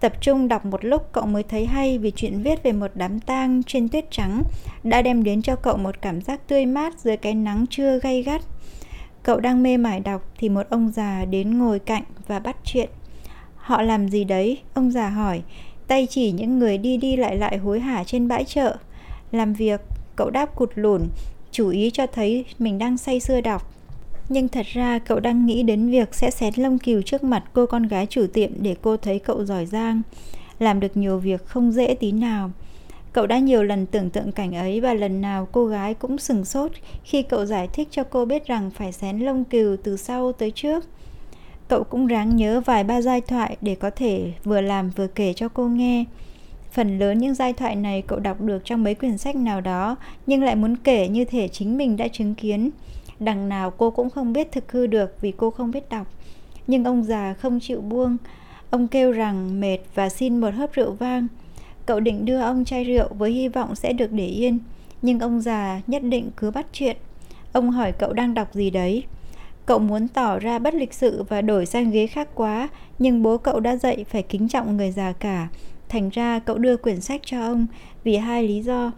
[0.00, 3.20] Tập trung đọc một lúc cậu mới thấy hay vì chuyện viết về một đám
[3.20, 4.42] tang trên tuyết trắng
[4.84, 8.22] đã đem đến cho cậu một cảm giác tươi mát dưới cái nắng trưa gay
[8.22, 8.42] gắt.
[9.22, 12.90] Cậu đang mê mải đọc thì một ông già đến ngồi cạnh và bắt chuyện.
[13.56, 14.58] Họ làm gì đấy?
[14.74, 15.42] Ông già hỏi,
[15.86, 18.76] tay chỉ những người đi đi lại lại hối hả trên bãi chợ.
[19.32, 19.80] Làm việc,
[20.16, 21.02] cậu đáp cụt lủn,
[21.50, 23.74] chủ ý cho thấy mình đang say sưa đọc.
[24.28, 27.66] Nhưng thật ra cậu đang nghĩ đến việc sẽ xén lông cừu trước mặt cô
[27.66, 30.02] con gái chủ tiệm để cô thấy cậu giỏi giang.
[30.58, 32.50] Làm được nhiều việc không dễ tí nào.
[33.12, 36.44] Cậu đã nhiều lần tưởng tượng cảnh ấy và lần nào cô gái cũng sừng
[36.44, 36.70] sốt
[37.04, 40.50] khi cậu giải thích cho cô biết rằng phải xén lông cừu từ sau tới
[40.50, 40.84] trước.
[41.68, 45.32] Cậu cũng ráng nhớ vài ba giai thoại để có thể vừa làm vừa kể
[45.32, 46.04] cho cô nghe.
[46.72, 49.96] Phần lớn những giai thoại này cậu đọc được trong mấy quyển sách nào đó,
[50.26, 52.70] nhưng lại muốn kể như thể chính mình đã chứng kiến.
[53.20, 56.06] Đằng nào cô cũng không biết thực hư được vì cô không biết đọc.
[56.66, 58.16] Nhưng ông già không chịu buông.
[58.70, 61.28] Ông kêu rằng mệt và xin một hớp rượu vang.
[61.86, 64.58] Cậu định đưa ông chai rượu với hy vọng sẽ được để yên.
[65.02, 66.96] Nhưng ông già nhất định cứ bắt chuyện.
[67.52, 69.04] Ông hỏi cậu đang đọc gì đấy.
[69.66, 72.68] Cậu muốn tỏ ra bất lịch sự và đổi sang ghế khác quá,
[72.98, 75.48] nhưng bố cậu đã dạy phải kính trọng người già cả.
[75.88, 77.66] Thành ra cậu đưa quyển sách cho ông
[78.04, 78.92] vì hai lý do.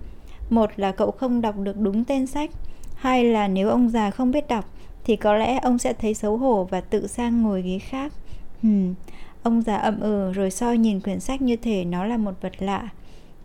[0.51, 2.51] Một là cậu không đọc được đúng tên sách,
[2.94, 4.64] hai là nếu ông già không biết đọc
[5.05, 8.12] thì có lẽ ông sẽ thấy xấu hổ và tự sang ngồi ghế khác.
[8.62, 8.94] hmm
[9.44, 12.52] ông già ậm ừ rồi soi nhìn quyển sách như thể nó là một vật
[12.59, 12.88] lạ.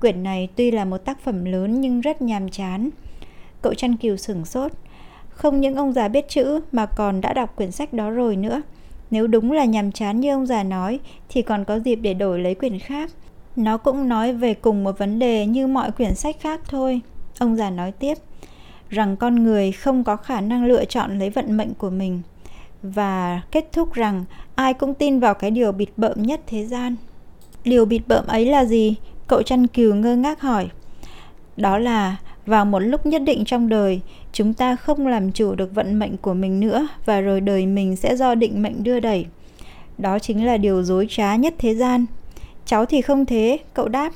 [0.01, 2.89] Quyển này tuy là một tác phẩm lớn nhưng rất nhàm chán.
[3.61, 4.71] Cậu chăn kiều sửng sốt.
[5.29, 8.61] Không những ông già biết chữ mà còn đã đọc quyển sách đó rồi nữa.
[9.11, 12.39] Nếu đúng là nhàm chán như ông già nói, thì còn có dịp để đổi
[12.39, 13.11] lấy quyển khác.
[13.55, 17.01] Nó cũng nói về cùng một vấn đề như mọi quyển sách khác thôi.
[17.39, 18.17] Ông già nói tiếp
[18.89, 22.21] rằng con người không có khả năng lựa chọn lấy vận mệnh của mình
[22.83, 24.25] và kết thúc rằng
[24.59, 26.95] ai cũng tin vào cái điều bịt bợm nhất thế gian.
[27.63, 28.95] Điều bịt bợm ấy là gì?
[29.27, 30.69] Cậu chăn cừu ngơ ngác hỏi.
[31.57, 34.01] Đó là vào một lúc nhất định trong đời,
[34.33, 37.95] chúng ta không làm chủ được vận mệnh của mình nữa và rồi đời mình
[37.95, 39.25] sẽ do định mệnh đưa đẩy.
[39.97, 42.05] Đó chính là điều dối trá nhất thế gian.
[42.65, 44.13] Cháu thì không thế, cậu đáp.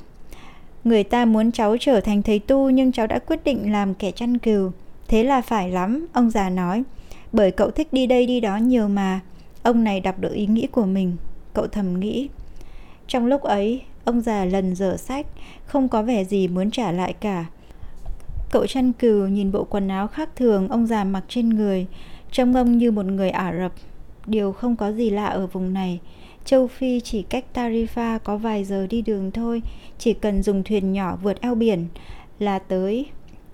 [0.83, 4.11] Người ta muốn cháu trở thành thầy tu nhưng cháu đã quyết định làm kẻ
[4.11, 4.71] chăn cừu.
[5.07, 6.83] Thế là phải lắm, ông già nói.
[7.31, 9.19] Bởi cậu thích đi đây đi đó nhiều mà.
[9.63, 11.15] Ông này đọc được ý nghĩ của mình.
[11.53, 12.29] Cậu thầm nghĩ.
[13.07, 15.25] Trong lúc ấy, ông già lần dở sách,
[15.65, 17.45] không có vẻ gì muốn trả lại cả.
[18.51, 21.87] Cậu chăn cừu nhìn bộ quần áo khác thường ông già mặc trên người,
[22.31, 23.71] trông ông như một người Ả Rập.
[24.25, 25.99] Điều không có gì lạ ở vùng này.
[26.45, 29.61] Châu Phi chỉ cách Tarifa có vài giờ đi đường thôi,
[29.97, 31.87] chỉ cần dùng thuyền nhỏ vượt eo biển
[32.39, 33.05] là tới.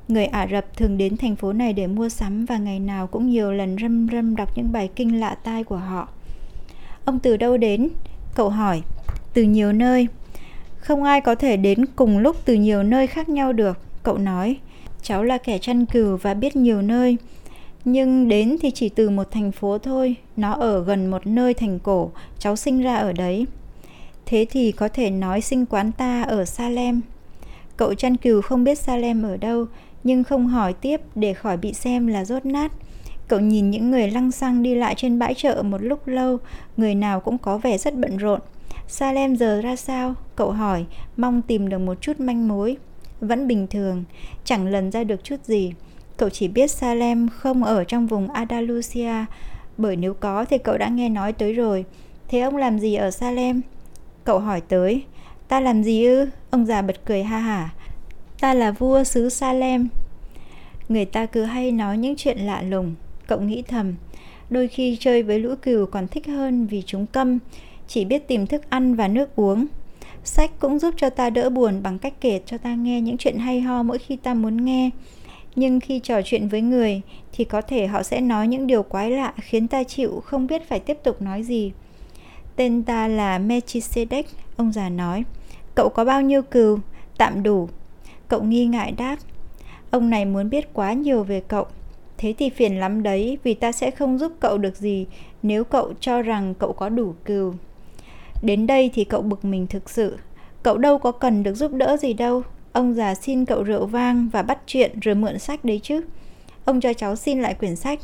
[0.10, 3.30] Người Ả Rập thường đến thành phố này để mua sắm và ngày nào cũng
[3.30, 6.08] nhiều lần râm râm đọc những bài kinh lạ tai của họ.
[7.06, 7.90] Ông từ đâu đến?
[8.36, 8.82] Cậu hỏi.
[9.34, 10.08] Từ nhiều nơi.
[10.80, 14.58] Không ai có thể đến cùng lúc từ nhiều nơi khác nhau được, cậu nói.
[15.02, 17.18] Cháu là kẻ chăn cừu và biết nhiều nơi.
[17.86, 21.80] Nhưng đến thì chỉ từ một thành phố thôi, nó ở gần một nơi thành
[21.80, 23.46] cổ, cháu sinh ra ở đấy.
[24.26, 27.02] Thế thì có thể nói sinh quán ta ở Salem.
[27.78, 29.66] Cậu chăn cừu không biết Salem ở đâu,
[30.04, 32.72] nhưng không hỏi tiếp để khỏi bị xem là rốt nát.
[33.28, 36.38] Cậu nhìn những người lăng xăng đi lại trên bãi chợ một lúc lâu,
[36.78, 38.40] người nào cũng có vẻ rất bận rộn.
[38.88, 40.16] Salem giờ ra sao?
[40.36, 40.86] Cậu hỏi,
[41.18, 42.78] mong tìm được một chút manh mối.
[43.22, 44.04] Vẫn bình thường,
[44.44, 45.74] chẳng lần ra được chút gì.
[46.18, 49.26] Cậu chỉ biết Salem không ở trong vùng Andalusia,
[49.78, 51.86] bởi nếu có thì cậu đã nghe nói tới rồi.
[52.28, 53.62] Thế ông làm gì ở Salem?
[54.24, 55.04] Cậu hỏi tới.
[55.48, 56.30] Ta làm gì ư?
[56.50, 57.70] Ông già bật cười ha hả.
[58.40, 59.88] Ta là vua xứ Salem.
[60.90, 62.96] Người ta cứ hay nói những chuyện lạ lùng.
[63.28, 63.96] Cậu nghĩ thầm.
[64.50, 67.40] Đôi khi chơi với lũ cừu còn thích hơn vì chúng câm,
[67.88, 69.66] chỉ biết tìm thức ăn và nước uống.
[70.24, 73.38] Sách cũng giúp cho ta đỡ buồn bằng cách kể cho ta nghe những chuyện
[73.38, 74.90] hay ho mỗi khi ta muốn nghe
[75.56, 77.02] nhưng khi trò chuyện với người
[77.34, 80.70] thì có thể họ sẽ nói những điều quái lạ khiến ta chịu không biết
[80.70, 81.72] phải tiếp tục nói gì.
[82.56, 84.24] Tên ta là Melchizedek,
[84.56, 85.24] ông già nói.
[85.76, 86.80] Cậu có bao nhiêu cừu?
[87.18, 87.70] Tạm đủ.
[88.30, 89.18] Cậu nghi ngại đáp.
[89.92, 91.66] Ông này muốn biết quá nhiều về cậu.
[92.18, 95.06] Thế thì phiền lắm đấy vì ta sẽ không giúp cậu được gì
[95.44, 97.54] nếu cậu cho rằng cậu có đủ cừu.
[98.42, 100.18] Đến đây thì cậu bực mình thực sự.
[100.64, 104.30] Cậu đâu có cần được giúp đỡ gì đâu, Ông già xin cậu rượu vang
[104.32, 106.02] và bắt chuyện rồi mượn sách đấy chứ.
[106.66, 108.00] Ông cho cháu xin lại quyển sách.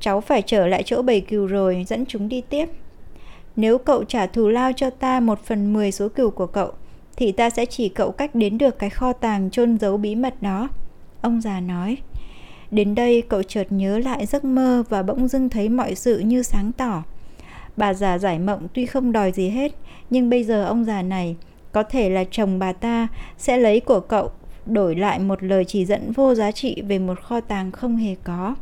[0.00, 2.68] Cháu phải trở lại chỗ bầy cừu rồi, dẫn chúng đi tiếp.
[3.56, 6.72] Nếu cậu trả thù lao cho ta một phần mười số cừu của cậu,
[7.16, 10.42] thì ta sẽ chỉ cậu cách đến được cái kho tàng chôn giấu bí mật
[10.42, 10.68] đó.
[11.20, 11.96] Ông già nói.
[12.70, 16.42] Đến đây cậu chợt nhớ lại giấc mơ và bỗng dưng thấy mọi sự như
[16.42, 17.02] sáng tỏ.
[17.76, 19.72] Bà già giải mộng tuy không đòi gì hết,
[20.10, 21.36] nhưng bây giờ ông già này
[21.72, 24.30] có thể là chồng bà ta sẽ lấy của cậu
[24.66, 28.14] đổi lại một lời chỉ dẫn vô giá trị về một kho tàng không hề
[28.24, 28.54] có.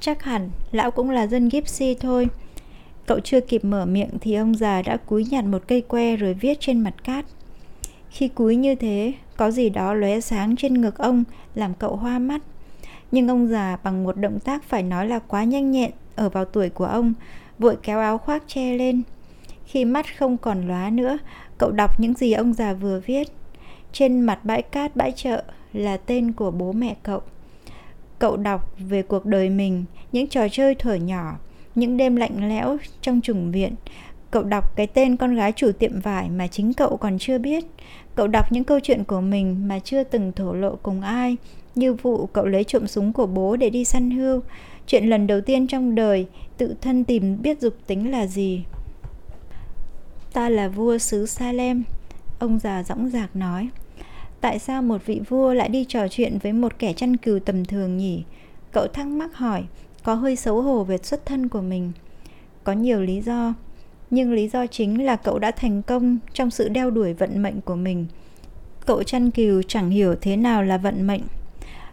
[0.00, 2.28] Chắc hẳn lão cũng là dân Gypsy thôi.
[3.06, 6.34] Cậu chưa kịp mở miệng thì ông già đã cúi nhặt một cây que rồi
[6.34, 7.24] viết trên mặt cát.
[8.10, 12.18] Khi cúi như thế, có gì đó lóe sáng trên ngực ông làm cậu hoa
[12.18, 12.42] mắt.
[13.10, 16.44] Nhưng ông già bằng một động tác phải nói là quá nhanh nhẹn ở vào
[16.44, 17.14] tuổi của ông,
[17.58, 19.02] vội kéo áo khoác che lên.
[19.64, 21.18] Khi mắt không còn lóa nữa,
[21.60, 23.28] Cậu đọc những gì ông già vừa viết.
[23.92, 27.22] Trên mặt bãi cát bãi chợ là tên của bố mẹ cậu.
[28.18, 31.38] Cậu đọc về cuộc đời mình, những trò chơi thuở nhỏ,
[31.74, 33.74] những đêm lạnh lẽo trong trùng viện,
[34.30, 37.64] Cậu đọc cái tên con gái chủ tiệm vải mà chính cậu còn chưa biết.
[38.14, 41.36] Cậu đọc những câu chuyện của mình mà chưa từng thổ lộ cùng ai.
[41.74, 44.42] Như vụ cậu lấy trộm súng của bố để đi săn hươu.
[44.86, 48.64] Chuyện lần đầu tiên trong đời tự thân tìm biết dục tính là gì.
[50.32, 51.84] Ta là vua xứ Salem,
[52.38, 53.68] ông già dõng dạc nói.
[54.40, 57.64] Tại sao một vị vua lại đi trò chuyện với một kẻ chăn cừu tầm
[57.64, 58.22] thường nhỉ?
[58.72, 59.64] Cậu thắc mắc hỏi,
[60.02, 61.92] có hơi xấu hổ về xuất thân của mình.
[62.64, 63.54] Có nhiều lý do,
[64.10, 67.60] nhưng lý do chính là cậu đã thành công trong sự đeo đuổi vận mệnh
[67.60, 68.06] của mình.
[68.86, 71.22] Cậu chăn cừu chẳng hiểu thế nào là vận mệnh.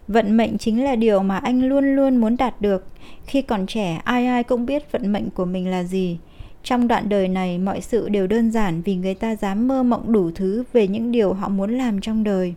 [0.07, 2.85] Vận mệnh chính là điều mà anh luôn luôn muốn đạt được.
[3.25, 6.17] Khi còn trẻ, ai ai cũng biết vận mệnh của mình là gì.
[6.63, 10.11] Trong đoạn đời này, mọi sự đều đơn giản vì người ta dám mơ mộng
[10.11, 12.53] đủ thứ về những điều họ muốn làm trong đời.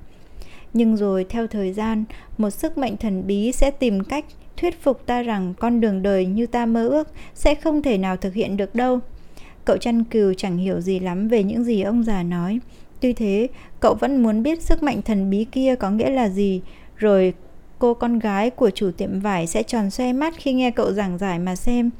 [0.72, 2.04] Nhưng rồi theo thời gian,
[2.38, 4.24] một sức mạnh thần bí sẽ tìm cách
[4.56, 8.16] thuyết phục ta rằng con đường đời như ta mơ ước sẽ không thể nào
[8.16, 9.00] thực hiện được đâu.
[9.64, 12.60] Cậu chăn cừu chẳng hiểu gì lắm về những gì ông già nói.
[13.00, 13.48] Tuy thế,
[13.80, 16.60] cậu vẫn muốn biết sức mạnh thần bí kia có nghĩa là gì,
[16.96, 17.34] rồi
[17.78, 21.18] cô con gái của chủ tiệm vải sẽ tròn xoe mắt khi nghe cậu giảng
[21.18, 21.90] giải mà xem.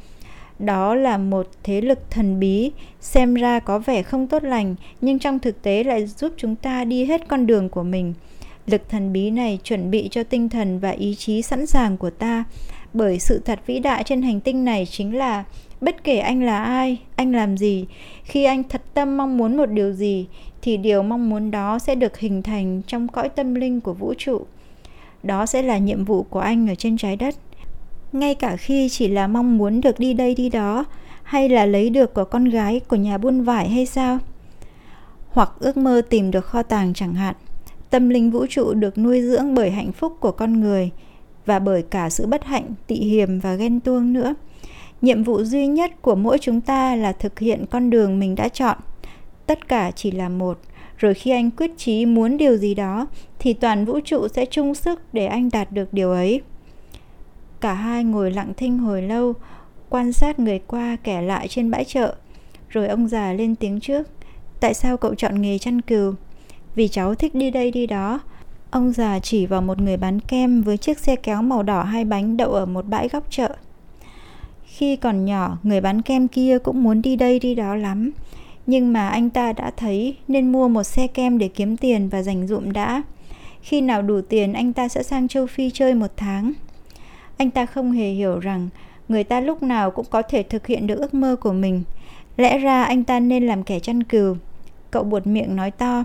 [0.58, 5.18] Đó là một thế lực thần bí, xem ra có vẻ không tốt lành, nhưng
[5.18, 8.14] trong thực tế lại giúp chúng ta đi hết con đường của mình.
[8.66, 12.10] Lực thần bí này chuẩn bị cho tinh thần và ý chí sẵn sàng của
[12.10, 12.44] ta,
[12.92, 15.44] bởi sự thật vĩ đại trên hành tinh này chính là
[15.80, 17.86] bất kể anh là ai, anh làm gì,
[18.24, 20.26] khi anh thật tâm mong muốn một điều gì
[20.62, 24.14] thì điều mong muốn đó sẽ được hình thành trong cõi tâm linh của vũ
[24.18, 24.46] trụ.
[25.22, 27.34] Đó sẽ là nhiệm vụ của anh ở trên trái đất.
[28.12, 30.84] Ngay cả khi chỉ là mong muốn được đi đây đi đó
[31.22, 34.18] hay là lấy được của con gái của nhà buôn vải hay sao?
[35.28, 37.34] Hoặc ước mơ tìm được kho tàng chẳng hạn.
[37.90, 40.90] Tâm linh vũ trụ được nuôi dưỡng bởi hạnh phúc của con người
[41.46, 44.34] và bởi cả sự bất hạnh, tị hiềm và ghen tuông nữa.
[45.02, 48.48] Nhiệm vụ duy nhất của mỗi chúng ta là thực hiện con đường mình đã
[48.48, 48.76] chọn.
[49.46, 50.60] Tất cả chỉ là một,
[50.96, 53.06] rồi khi anh quyết chí muốn điều gì đó
[53.38, 56.40] thì toàn vũ trụ sẽ chung sức để anh đạt được điều ấy.
[57.60, 59.34] Cả hai ngồi lặng thinh hồi lâu,
[59.88, 62.14] quan sát người qua kẻ lại trên bãi chợ.
[62.68, 64.08] Rồi ông già lên tiếng trước.
[64.60, 66.14] Tại sao cậu chọn nghề chăn cừu?
[66.74, 68.20] Vì cháu thích đi đây đi đó.
[68.70, 72.04] Ông già chỉ vào một người bán kem với chiếc xe kéo màu đỏ hai
[72.04, 73.56] bánh đậu ở một bãi góc chợ.
[74.80, 78.10] Khi còn nhỏ, người bán kem kia cũng muốn đi đây đi đó lắm.
[78.66, 82.22] Nhưng mà anh ta đã thấy nên mua một xe kem để kiếm tiền và
[82.22, 83.02] dành dụm đã.
[83.62, 86.52] Khi nào đủ tiền anh ta sẽ sang châu Phi chơi một tháng.
[87.36, 88.68] Anh ta không hề hiểu rằng
[89.08, 91.82] người ta lúc nào cũng có thể thực hiện được ước mơ của mình.
[92.36, 94.36] Lẽ ra anh ta nên làm kẻ chăn cừu.
[94.90, 96.04] Cậu buột miệng nói to.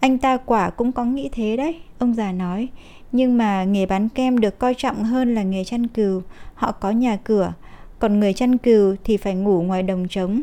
[0.00, 2.68] Anh ta quả cũng có nghĩ thế đấy, ông già nói.
[3.12, 6.22] Nhưng mà nghề bán kem được coi trọng hơn là nghề chăn cừu.
[6.54, 7.52] Họ có nhà cửa,
[8.04, 10.42] còn người chăn cừu thì phải ngủ ngoài đồng trống.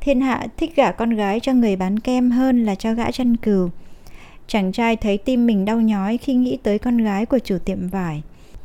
[0.00, 3.36] Thiên hạ thích gả con gái cho người bán kem hơn là cho gã chăn
[3.36, 3.70] cừu.
[4.46, 7.88] Chàng trai thấy tim mình đau nhói khi nghĩ tới con gái của chủ tiệm
[7.88, 8.22] vải.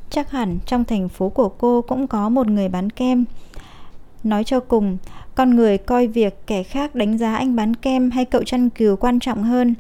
[0.10, 3.25] Chắc hẳn trong thành phố của cô cũng có một người bán kem.
[4.23, 4.97] Nói cho cùng,
[5.36, 8.95] con người coi việc kẻ khác đánh giá anh bán kem hay cậu chăn cừu
[8.95, 9.73] quan trọng hơn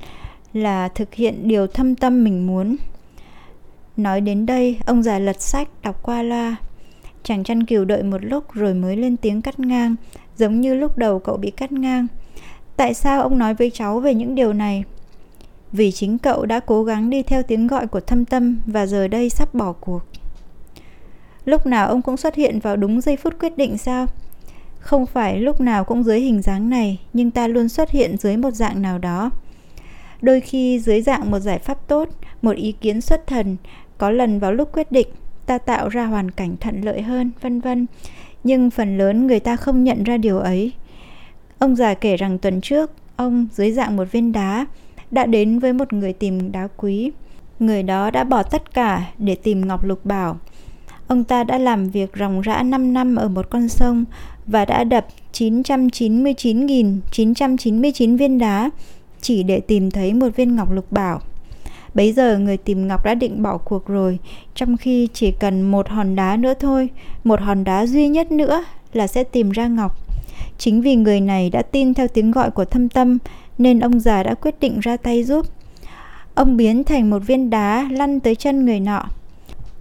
[0.53, 2.75] là thực hiện điều thâm tâm mình muốn.
[3.97, 6.55] Nói đến đây, ông già lật sách đọc qua loa.
[7.23, 9.95] Chàng chăn kiều đợi một lúc rồi mới lên tiếng cắt ngang,
[10.37, 12.07] giống như lúc đầu cậu bị cắt ngang.
[12.77, 14.83] Tại sao ông nói với cháu về những điều này?
[15.71, 19.07] Vì chính cậu đã cố gắng đi theo tiếng gọi của thâm tâm và giờ
[19.07, 19.99] đây sắp bỏ cuộc.
[21.45, 24.05] Lúc nào ông cũng xuất hiện vào đúng giây phút quyết định sao?
[24.79, 28.37] Không phải lúc nào cũng dưới hình dáng này, nhưng ta luôn xuất hiện dưới
[28.37, 29.31] một dạng nào đó.
[30.21, 32.09] Đôi khi dưới dạng một giải pháp tốt,
[32.41, 33.57] một ý kiến xuất thần,
[33.97, 35.07] có lần vào lúc quyết định,
[35.51, 37.85] ta tạo ra hoàn cảnh thuận lợi hơn, vân vân.
[38.43, 40.71] Nhưng phần lớn người ta không nhận ra điều ấy.
[41.59, 44.65] Ông già kể rằng tuần trước, ông dưới dạng một viên đá
[45.11, 47.11] đã đến với một người tìm đá quý.
[47.59, 50.39] Người đó đã bỏ tất cả để tìm Ngọc Lục Bảo.
[51.07, 54.05] Ông ta đã làm việc ròng rã 5 năm ở một con sông
[54.47, 58.69] và đã đập 999.999 viên đá
[59.21, 61.21] chỉ để tìm thấy một viên ngọc lục bảo.
[61.93, 64.19] Bấy giờ người tìm ngọc đã định bỏ cuộc rồi,
[64.55, 66.89] trong khi chỉ cần một hòn đá nữa thôi,
[67.23, 69.97] một hòn đá duy nhất nữa là sẽ tìm ra ngọc.
[70.57, 73.17] Chính vì người này đã tin theo tiếng gọi của thâm tâm
[73.57, 75.45] nên ông già đã quyết định ra tay giúp.
[76.35, 79.05] Ông biến thành một viên đá lăn tới chân người nọ.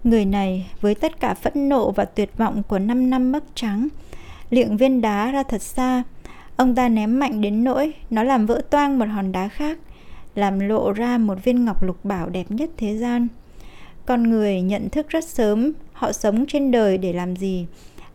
[0.05, 3.89] Người này với tất cả phẫn nộ và tuyệt vọng của 5 năm mất trắng,
[4.51, 6.03] liệng viên đá ra thật xa.
[6.57, 9.79] Ông ta ném mạnh đến nỗi nó làm vỡ toang một hòn đá khác,
[10.35, 13.29] làm lộ ra một viên ngọc lục bảo đẹp nhất thế gian.
[14.07, 17.67] Con người nhận thức rất sớm họ sống trên đời để làm gì.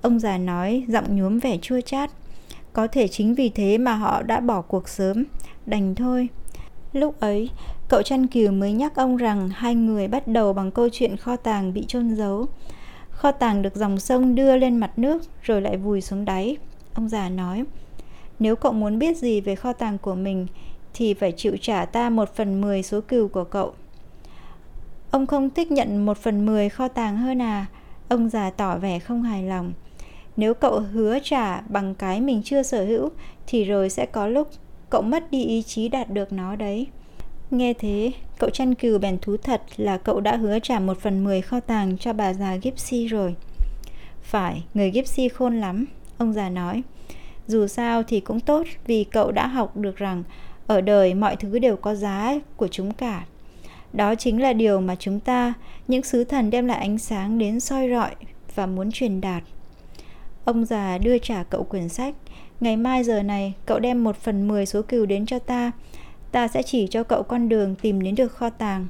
[0.01, 2.11] Ông già nói giọng nhuốm vẻ chua chát.
[2.73, 5.23] Có thể chính vì thế mà họ đã bỏ cuộc sớm,
[5.65, 6.27] đành thôi.
[6.93, 7.49] Lúc ấy,
[7.89, 11.35] cậu chăn cừu mới nhắc ông rằng hai người bắt đầu bằng câu chuyện kho
[11.35, 12.45] tàng bị chôn giấu.
[13.09, 16.57] Kho tàng được dòng sông đưa lên mặt nước rồi lại vùi xuống đáy.
[16.93, 17.63] Ông già nói,
[18.39, 20.47] nếu cậu muốn biết gì về kho tàng của mình
[20.97, 23.73] thì phải chịu trả ta một phần mười số cừu của cậu.
[25.11, 27.65] Ông không thích nhận một phần mười kho tàng hơn à?
[28.09, 29.73] Ông già tỏ vẻ không hài lòng.
[30.37, 33.09] Nếu cậu hứa trả bằng cái mình chưa sở hữu
[33.47, 34.49] thì rồi sẽ có lúc
[34.89, 36.87] cậu mất đi ý chí đạt được nó đấy.
[37.51, 41.23] Nghe thế, cậu chăn cừu bèn thú thật là cậu đã hứa trả một phần
[41.23, 43.35] mười kho tàng cho bà già gipsy rồi.
[44.21, 45.85] Phải, người gipsy khôn lắm,
[46.17, 46.83] ông già nói.
[47.47, 50.23] Dù sao thì cũng tốt vì cậu đã học được rằng
[50.67, 53.25] ở đời mọi thứ đều có giá của chúng cả.
[53.93, 55.53] Đó chính là điều mà chúng ta,
[55.87, 58.15] những sứ thần đem lại ánh sáng đến soi rọi
[58.55, 59.43] và muốn truyền đạt.
[60.45, 62.15] Ông già đưa trả cậu quyển sách.
[62.59, 65.71] Ngày mai giờ này, cậu đem một phần mười số cừu đến cho ta.
[66.31, 68.87] Ta sẽ chỉ cho cậu con đường tìm đến được kho tàng.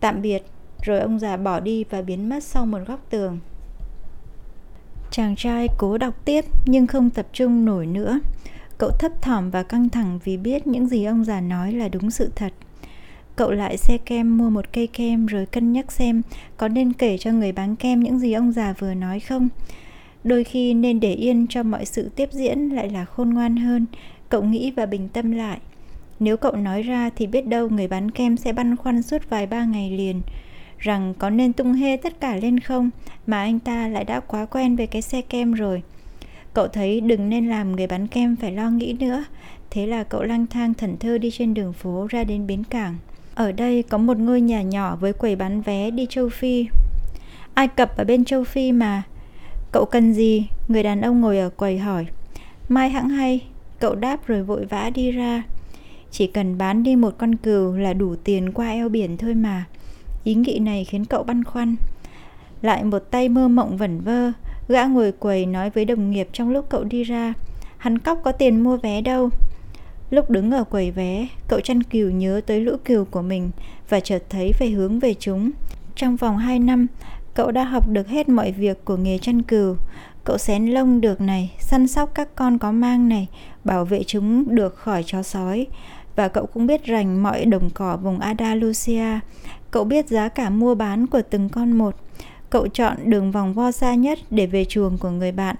[0.00, 0.42] Tạm biệt.
[0.82, 3.38] Rồi ông già bỏ đi và biến mất sau một góc tường.
[5.10, 8.18] Chàng trai cố đọc tiếp nhưng không tập trung nổi nữa.
[8.78, 12.10] Cậu thấp thỏm và căng thẳng vì biết những gì ông già nói là đúng
[12.10, 12.52] sự thật.
[13.36, 16.22] Cậu lại xe kem mua một cây kem rồi cân nhắc xem
[16.56, 19.48] có nên kể cho người bán kem những gì ông già vừa nói không.
[20.24, 23.86] Đôi khi nên để yên cho mọi sự tiếp diễn lại là khôn ngoan hơn,
[24.28, 25.58] cậu nghĩ và bình tâm lại.
[26.20, 29.46] Nếu cậu nói ra thì biết đâu người bán kem sẽ băn khoăn suốt vài
[29.46, 30.22] ba ngày liền
[30.78, 32.90] rằng có nên tung hê tất cả lên không
[33.26, 35.82] mà anh ta lại đã quá quen với cái xe kem rồi.
[36.56, 39.24] Cậu thấy đừng nên làm người bán kem phải lo nghĩ nữa.
[39.70, 42.96] Thế là cậu lang thang thần thơ đi trên đường phố ra đến bến cảng.
[43.34, 46.66] Ở đây có một ngôi nhà nhỏ với quầy bán vé đi châu Phi.
[47.54, 49.02] Ai Cập ở bên châu Phi mà.
[49.72, 50.46] Cậu cần gì?
[50.68, 52.06] Người đàn ông ngồi ở quầy hỏi.
[52.68, 53.40] Mai hãng hay.
[53.78, 55.42] Cậu đáp rồi vội vã đi ra.
[56.10, 59.64] Chỉ cần bán đi một con cừu là đủ tiền qua eo biển thôi mà.
[60.24, 61.76] Ý nghĩ này khiến cậu băn khoăn.
[62.62, 64.32] Lại một tay mơ mộng vẩn vơ,
[64.68, 67.34] gã ngồi quầy nói với đồng nghiệp trong lúc cậu đi ra.
[67.76, 69.30] Hắn cóc có tiền mua vé đâu.
[70.10, 73.50] Lúc đứng ở quầy vé, cậu chăn cừu nhớ tới lũ cừu của mình
[73.88, 75.50] và chợt thấy phải hướng về chúng.
[75.94, 76.86] Trong vòng 2 năm,
[77.34, 79.76] cậu đã học được hết mọi việc của nghề chăn cừu.
[80.24, 83.28] Cậu xén lông được này, săn sóc các con có mang này,
[83.64, 85.66] bảo vệ chúng được khỏi chó sói.
[86.16, 89.20] Và cậu cũng biết rành mọi đồng cỏ vùng Andalusia.
[89.70, 91.94] Cậu biết giá cả mua bán của từng con một.
[92.50, 95.56] Cậu chọn đường vòng vo xa nhất để về chuồng của người bạn.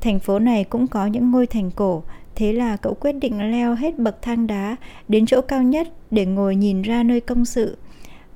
[0.00, 2.02] Thành phố này cũng có những ngôi thành cổ,
[2.34, 4.76] thế là cậu quyết định leo hết bậc thang đá
[5.08, 7.76] đến chỗ cao nhất để ngồi nhìn ra nơi công sự.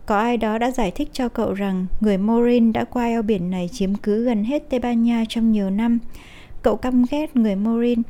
[0.07, 3.51] Có ai đó đã giải thích cho cậu rằng người Morin đã qua eo biển
[3.51, 5.99] này chiếm cứ gần hết Tây Ban Nha trong nhiều năm.
[6.63, 8.03] Cậu căm ghét người Morin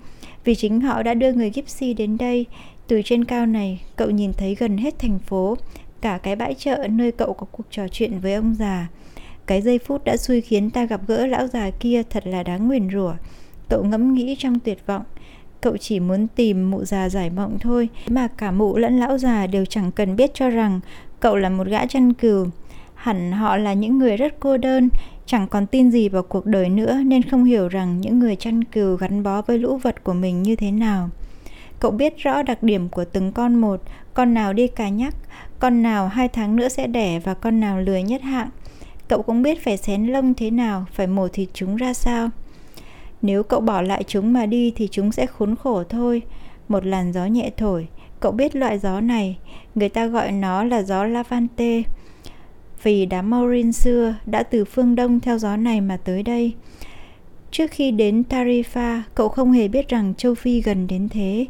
[0.45, 2.47] vì chính họ đã đưa người Gypsy đến đây.
[2.87, 5.57] Từ trên cao này, cậu nhìn thấy gần hết thành phố,
[6.01, 8.89] cả cái bãi chợ nơi cậu có cuộc trò chuyện với ông già.
[9.51, 12.69] Cái giây phút đã xui khiến ta gặp gỡ lão già kia thật là đáng
[12.69, 13.15] nguyền rủa.
[13.69, 15.03] Cậu ngẫm nghĩ trong tuyệt vọng.
[15.61, 19.47] Cậu chỉ muốn tìm mụ già giải mộng thôi, mà cả mụ lẫn lão già
[19.47, 20.81] đều chẳng cần biết cho rằng
[21.21, 22.47] cậu là một gã chăn cừu.
[22.95, 24.89] Hẳn họ là những người rất cô đơn,
[25.27, 28.65] chẳng còn tin gì vào cuộc đời nữa nên không hiểu rằng những người chăn
[28.65, 31.11] cừu gắn bó với lũ vật của mình như thế nào.
[31.81, 33.83] Cậu biết rõ đặc điểm của từng con một,
[34.15, 35.15] con nào đi cà nhắc,
[35.59, 38.49] con nào hai tháng nữa sẽ đẻ và con nào lười nhất hạng.
[39.11, 42.31] Cậu cũng biết phải xén lông thế nào, phải mổ thịt chúng ra sao.
[43.23, 46.23] Nếu cậu bỏ lại chúng mà đi thì chúng sẽ khốn khổ thôi.
[46.69, 47.87] Một làn gió nhẹ thổi,
[48.21, 49.39] cậu biết loại gió này,
[49.75, 51.83] người ta gọi nó là gió Lavante.
[52.83, 56.53] Vì đám Maurin xưa đã từ phương Đông theo gió này mà tới đây.
[57.51, 61.47] Trước khi đến Tarifa, cậu không hề biết rằng châu Phi gần đến thế,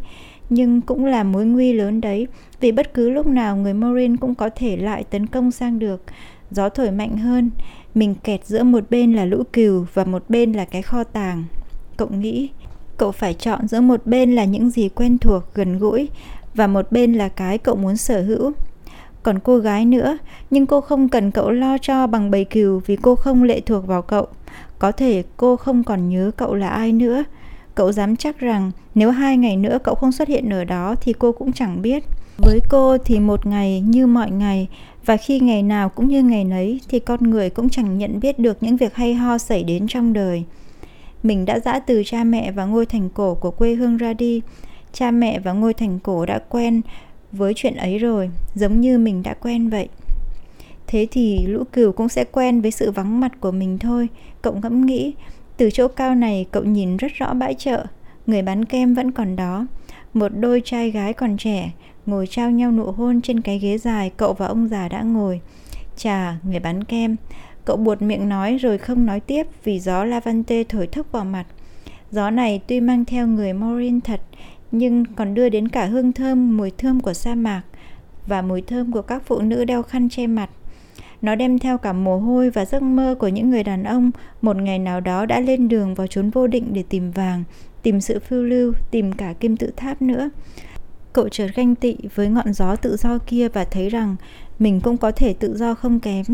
[0.51, 2.27] nhưng cũng là mối nguy lớn đấy,
[2.61, 6.03] vì bất cứ lúc nào người Morin cũng có thể lại tấn công sang được.
[6.51, 7.51] Gió thổi mạnh hơn,
[7.95, 11.45] mình kẹt giữa một bên là lũ cừu và một bên là cái kho tàng.
[11.97, 12.51] Cậu nghĩ,
[12.97, 16.09] cậu phải chọn giữa một bên là những gì quen thuộc, gần gũi
[16.55, 18.53] và một bên là cái cậu muốn sở hữu.
[19.23, 20.19] Còn cô gái nữa,
[20.51, 23.87] nhưng cô không cần cậu lo cho bằng bầy cừu vì cô không lệ thuộc
[23.87, 24.27] vào cậu.
[24.79, 27.25] Có thể cô không còn nhớ cậu là ai nữa.
[27.75, 31.13] Cậu dám chắc rằng nếu hai ngày nữa cậu không xuất hiện ở đó thì
[31.13, 32.05] cô cũng chẳng biết.
[32.43, 34.69] Với cô thì một ngày như mọi ngày
[35.05, 38.39] và khi ngày nào cũng như ngày nấy thì con người cũng chẳng nhận biết
[38.39, 40.45] được những việc hay ho xảy đến trong đời.
[41.23, 44.41] Mình đã dã từ cha mẹ và ngôi thành cổ của quê hương ra đi.
[44.93, 46.81] Cha mẹ và ngôi thành cổ đã quen
[47.33, 49.89] với chuyện ấy rồi, giống như mình đã quen vậy.
[50.87, 54.09] Thế thì lũ cừu cũng sẽ quen với sự vắng mặt của mình thôi,
[54.43, 55.15] cậu ngẫm nghĩ.
[55.57, 57.87] Từ chỗ cao này cậu nhìn rất rõ bãi chợ,
[58.27, 59.67] Người bán kem vẫn còn đó
[60.15, 61.71] Một đôi trai gái còn trẻ
[62.11, 65.41] Ngồi trao nhau nụ hôn trên cái ghế dài Cậu và ông già đã ngồi.
[65.97, 67.17] Chà, người bán kem.
[67.65, 71.45] Cậu buột miệng nói rồi không nói tiếp Vì gió lavante thổi thốc vào mặt.
[72.11, 74.21] Gió này tuy mang theo người Morin thật
[74.73, 77.63] Nhưng còn đưa đến cả hương thơm Mùi thơm của sa mạc
[78.27, 80.51] Và mùi thơm của các phụ nữ đeo khăn che mặt.
[81.23, 84.11] Nó đem theo cả mồ hôi và giấc mơ của những người đàn ông.
[84.43, 87.45] Một ngày nào đó đã lên đường vào chốn vô định để tìm vàng,
[87.83, 90.31] tìm sự phiêu lưu, tìm cả kim tự tháp nữa.
[91.13, 94.17] Cậu chợt ganh tị với ngọn gió tự do kia và thấy rằng
[94.59, 96.25] mình cũng có thể tự do không kém.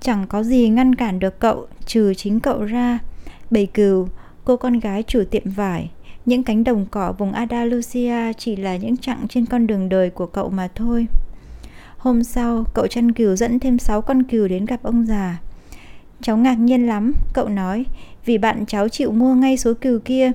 [0.00, 2.98] Chẳng có gì ngăn cản được cậu trừ chính cậu ra.
[3.50, 4.08] Bầy cừu,
[4.44, 5.90] cô con gái chủ tiệm vải,
[6.26, 10.26] những cánh đồng cỏ vùng Andalusia chỉ là những chặng trên con đường đời của
[10.26, 11.06] cậu mà thôi.
[11.98, 15.40] Hôm sau, cậu chăn cừu dẫn thêm 6 con cừu đến gặp ông già.
[16.22, 17.84] Cháu ngạc nhiên lắm, cậu nói,
[18.24, 20.32] vì bạn cháu chịu mua ngay số cừu kia.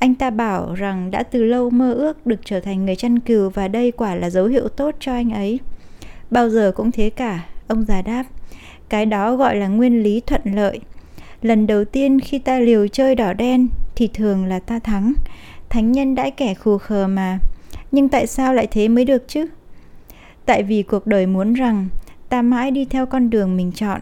[0.00, 3.50] Anh ta bảo rằng đã từ lâu mơ ước được trở thành người chăn cừu
[3.50, 5.60] và đây quả là dấu hiệu tốt cho anh ấy.
[6.30, 8.24] Bao giờ cũng thế cả, ông già đáp.
[8.88, 10.80] Cái đó gọi là nguyên lý thuận lợi.
[11.42, 15.12] Lần đầu tiên khi ta liều chơi đỏ đen thì thường là ta thắng.
[15.68, 17.38] Thánh nhân đãi kẻ khù khờ mà.
[17.92, 19.46] Nhưng tại sao lại thế mới được chứ?
[20.50, 21.88] tại vì cuộc đời muốn rằng
[22.28, 24.00] ta mãi đi theo con đường mình chọn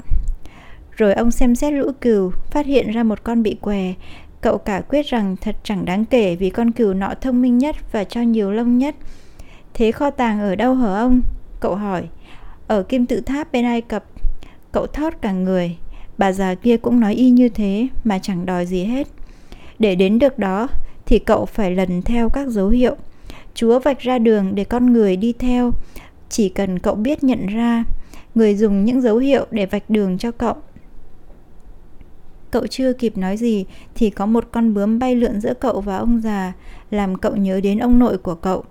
[0.97, 3.95] rồi ông xem xét lũ cừu phát hiện ra một con bị què
[4.41, 7.77] cậu cả quyết rằng thật chẳng đáng kể vì con cừu nọ thông minh nhất
[7.93, 8.95] và cho nhiều lông nhất.
[9.75, 11.21] Thế kho tàng ở đâu hở ông?
[11.61, 12.09] Cậu hỏi.
[12.67, 14.05] Ở kim tự tháp bên ai cập.
[14.73, 15.77] Cậu thót cả người.
[16.19, 19.07] Bà già kia cũng nói y như thế, mà chẳng đòi gì hết.
[19.79, 20.69] Để đến được đó,
[21.07, 22.97] thì cậu phải lần theo các dấu hiệu.
[23.55, 25.73] Chúa vạch ra đường để con người đi theo.
[26.29, 27.85] Chỉ cần cậu biết nhận ra,
[28.35, 30.55] người dùng những dấu hiệu để vạch đường cho cậu
[32.51, 35.97] cậu chưa kịp nói gì thì có một con bướm bay lượn giữa cậu và
[35.97, 36.53] ông già
[36.91, 38.65] làm cậu nhớ đến ông nội của cậu.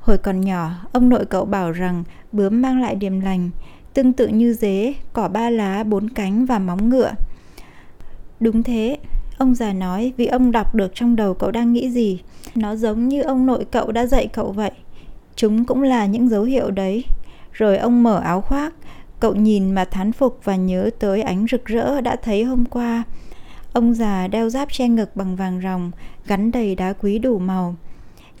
[0.00, 3.50] Hồi còn nhỏ ông nội cậu bảo rằng bướm mang lại điềm lành
[3.94, 7.12] tương tự như dế cỏ ba lá bốn cánh và móng ngựa.
[8.40, 8.98] Đúng thế
[9.38, 12.20] ông già nói vì ông đọc được trong đầu cậu đang nghĩ gì.
[12.54, 14.70] Nó giống như ông nội cậu đã dạy cậu vậy.
[15.36, 17.04] Chúng cũng là những dấu hiệu đấy.
[17.52, 18.74] Rồi ông mở áo khoác,
[19.20, 23.02] cậu nhìn mà thán phục và nhớ tới ánh rực rỡ đã thấy hôm qua.
[23.72, 25.90] Ông già đeo giáp che ngực bằng vàng ròng,
[26.26, 27.76] gắn đầy đá quý đủ màu.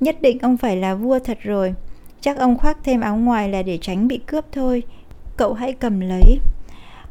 [0.00, 1.74] Nhất định ông phải là vua thật rồi.
[2.20, 4.82] Chắc ông khoác thêm áo ngoài là để tránh bị cướp thôi.
[5.36, 6.38] Cậu hãy cầm lấy.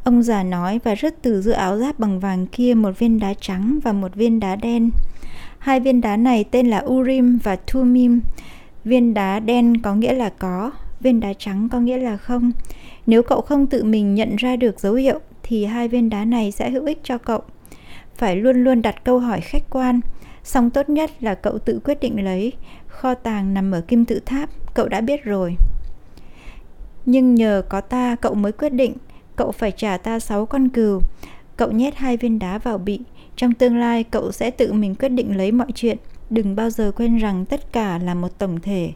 [0.03, 3.33] Ông già nói và rứt từ giữa áo giáp bằng vàng kia một viên đá
[3.41, 4.89] trắng và một viên đá đen.
[5.59, 8.21] Hai viên đá này tên là Urim và Tumim.
[8.83, 12.51] Viên đá đen có nghĩa là có, viên đá trắng có nghĩa là không.
[13.05, 16.51] Nếu cậu không tự mình nhận ra được dấu hiệu thì hai viên đá này
[16.51, 17.41] sẽ hữu ích cho cậu.
[18.15, 19.99] Phải luôn luôn đặt câu hỏi khách quan,
[20.43, 22.53] song tốt nhất là cậu tự quyết định lấy.
[22.87, 25.55] Kho tàng nằm ở kim tự tháp, cậu đã biết rồi.
[27.05, 28.93] Nhưng nhờ có ta cậu mới quyết định,
[29.35, 31.01] cậu phải trả ta 6 con cừu.
[31.57, 32.99] Cậu nhét hai viên đá vào bị,
[33.35, 35.97] trong tương lai cậu sẽ tự mình quyết định lấy mọi chuyện
[36.29, 38.91] đừng bao giờ quên rằng tất cả là một tổng thể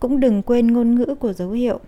[0.00, 1.80] cũng đừng quên ngôn ngữ của dấu hiệu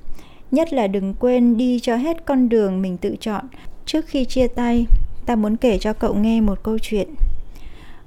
[0.51, 3.45] nhất là đừng quên đi cho hết con đường mình tự chọn
[3.87, 4.87] trước khi chia tay,
[5.27, 7.09] ta muốn kể cho cậu nghe một câu chuyện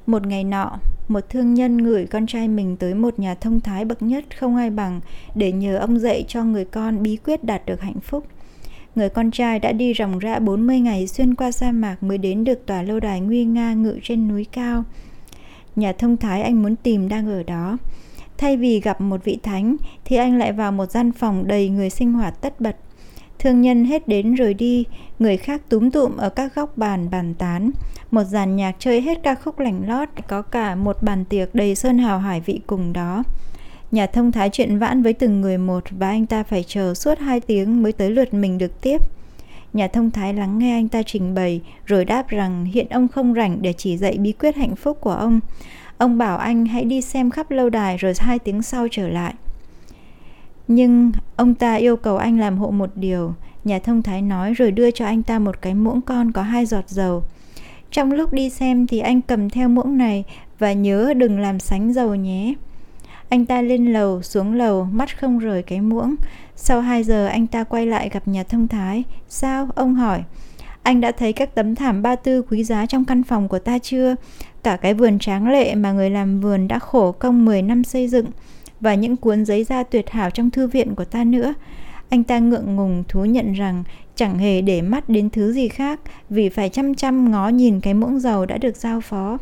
[0.06, 3.86] một ngày nọ, một thương nhân gửi con trai mình tới một nhà thông thái
[3.86, 5.02] bậc nhất không ai bằng
[5.36, 8.26] để nhờ ông dạy cho người con bí quyết đạt được hạnh phúc.
[8.96, 12.44] Người con trai đã đi ròng rã 40 ngày xuyên qua sa mạc mới đến
[12.44, 14.84] được tòa lâu đài nguy nga ngự trên núi cao.
[15.76, 17.78] Nhà thông thái anh muốn tìm đang ở đó.
[18.44, 19.76] Thay vì gặp một vị thánh
[20.06, 22.76] thì anh lại vào một gian phòng đầy người sinh hoạt tất bật.
[23.40, 24.84] Thương nhân hết đến rồi đi,
[25.20, 27.72] người khác túm tụm ở các góc bàn bàn tán.
[28.12, 31.76] Một dàn nhạc chơi hết ca khúc lành lót, có cả một bàn tiệc đầy
[31.76, 33.24] sơn hào hải vị cùng đó.
[33.92, 37.20] Nhà thông thái chuyện vãn với từng người một và anh ta phải chờ suốt
[37.20, 38.98] hai tiếng mới tới lượt mình được tiếp.
[39.74, 43.34] Nhà thông thái lắng nghe anh ta trình bày rồi đáp rằng hiện ông không
[43.34, 45.40] rảnh để chỉ dạy bí quyết hạnh phúc của ông.
[45.98, 49.34] Ông bảo anh hãy đi xem khắp lâu đài rồi hai tiếng sau trở lại.
[50.68, 53.34] Nhưng ông ta yêu cầu anh làm hộ một điều,
[53.64, 56.66] nhà thông thái nói rồi đưa cho anh ta một cái muỗng con có hai
[56.66, 57.24] giọt dầu.
[57.92, 60.24] Trong lúc đi xem thì anh cầm theo muỗng này
[60.60, 62.54] và nhớ đừng làm sánh dầu nhé.
[63.30, 66.16] Anh ta lên lầu, xuống lầu, mắt không rời cái muỗng.
[66.56, 69.04] Sau 2 giờ anh ta quay lại gặp nhà thông thái.
[69.30, 69.70] Sao?
[69.76, 70.24] Ông hỏi.
[70.84, 73.80] Anh đã thấy các tấm thảm ba tư quý giá trong căn phòng của ta
[73.80, 74.16] chưa?
[74.64, 78.08] Cả cái vườn tráng lệ mà người làm vườn đã khổ công 10 năm xây
[78.08, 78.26] dựng
[78.80, 81.54] và những cuốn giấy da tuyệt hảo trong thư viện của ta nữa.
[82.10, 83.84] Anh ta ngượng ngùng thú nhận rằng
[84.16, 87.94] chẳng hề để mắt đến thứ gì khác vì phải chăm chăm ngó nhìn cái
[87.94, 89.38] muỗng dầu đã được giao phó.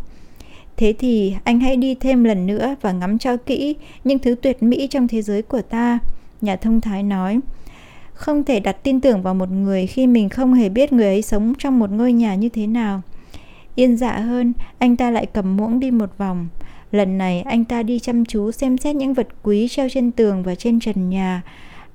[0.77, 4.63] Thế thì anh hãy đi thêm lần nữa và ngắm cho kỹ những thứ tuyệt
[4.63, 5.99] mỹ trong thế giới của ta.
[6.41, 7.39] Nhà thông thái nói,
[8.21, 11.21] không thể đặt tin tưởng vào một người khi mình không hề biết người ấy
[11.21, 13.01] sống trong một ngôi nhà như thế nào.
[13.75, 16.47] Yên dạ hơn, anh ta lại cầm muỗng đi một vòng.
[16.91, 20.43] Lần này anh ta đi chăm chú xem xét những vật quý treo trên tường
[20.43, 21.41] và trên trần nhà.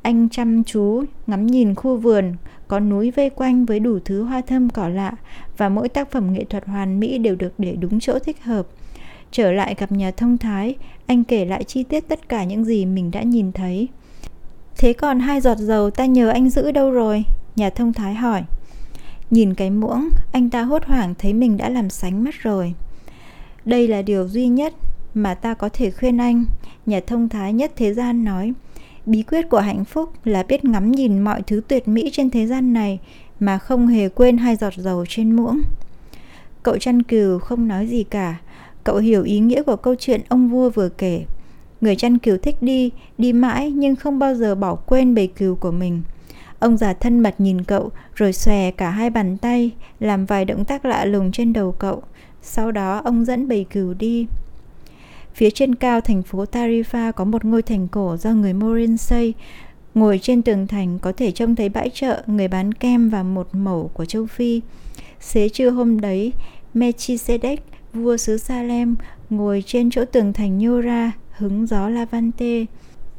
[0.03, 2.35] Anh chăm chú ngắm nhìn khu vườn,
[2.69, 5.13] có núi vây quanh với đủ thứ hoa thơm cỏ lạ
[5.57, 8.67] và mỗi tác phẩm nghệ thuật hoàn mỹ đều được để đúng chỗ thích hợp.
[9.31, 10.75] Trở lại gặp nhà thông thái,
[11.07, 13.89] anh kể lại chi tiết tất cả những gì mình đã nhìn thấy.
[14.79, 17.25] Thế còn hai giọt dầu ta nhờ anh giữ đâu rồi?
[17.57, 18.43] Nhà thông thái hỏi.
[19.31, 22.75] Nhìn cái muỗng, anh ta hốt hoảng thấy mình đã làm sánh mất rồi.
[23.65, 24.75] Đây là điều duy nhất
[25.15, 26.45] mà ta có thể khuyên anh,
[26.87, 28.53] nhà thông thái nhất thế gian nói.
[29.07, 32.47] Bí quyết của hạnh phúc là biết ngắm nhìn mọi thứ tuyệt mỹ trên thế
[32.47, 32.99] gian này
[33.41, 35.61] mà không hề quên hai giọt dầu trên muỗng.
[36.63, 38.37] Cậu chăn cừu không nói gì cả,
[38.85, 41.25] cậu hiểu ý nghĩa của câu chuyện ông vua vừa kể.
[41.81, 45.55] Người chăn cừu thích đi, đi mãi nhưng không bao giờ bỏ quên bầy cừu
[45.55, 46.03] của mình.
[46.59, 49.71] Ông già thân mật nhìn cậu rồi xòe cả hai bàn tay,
[50.01, 52.03] làm vài động tác lạ lùng trên đầu cậu.
[52.43, 54.27] Sau đó ông dẫn bầy cừu đi.
[55.35, 59.35] Phía trên cao thành phố Tarifa có một ngôi thành cổ do người Morin xây.
[59.95, 63.49] Ngồi trên tường thành có thể trông thấy bãi chợ, người bán kem và một
[63.53, 64.61] mẩu của châu Phi.
[65.21, 66.33] Xế trưa hôm đấy,
[66.75, 67.57] Melchizedek,
[67.93, 68.97] vua xứ Salem,
[69.31, 72.65] ngồi trên chỗ tường thành nhô ra hứng gió Lavante.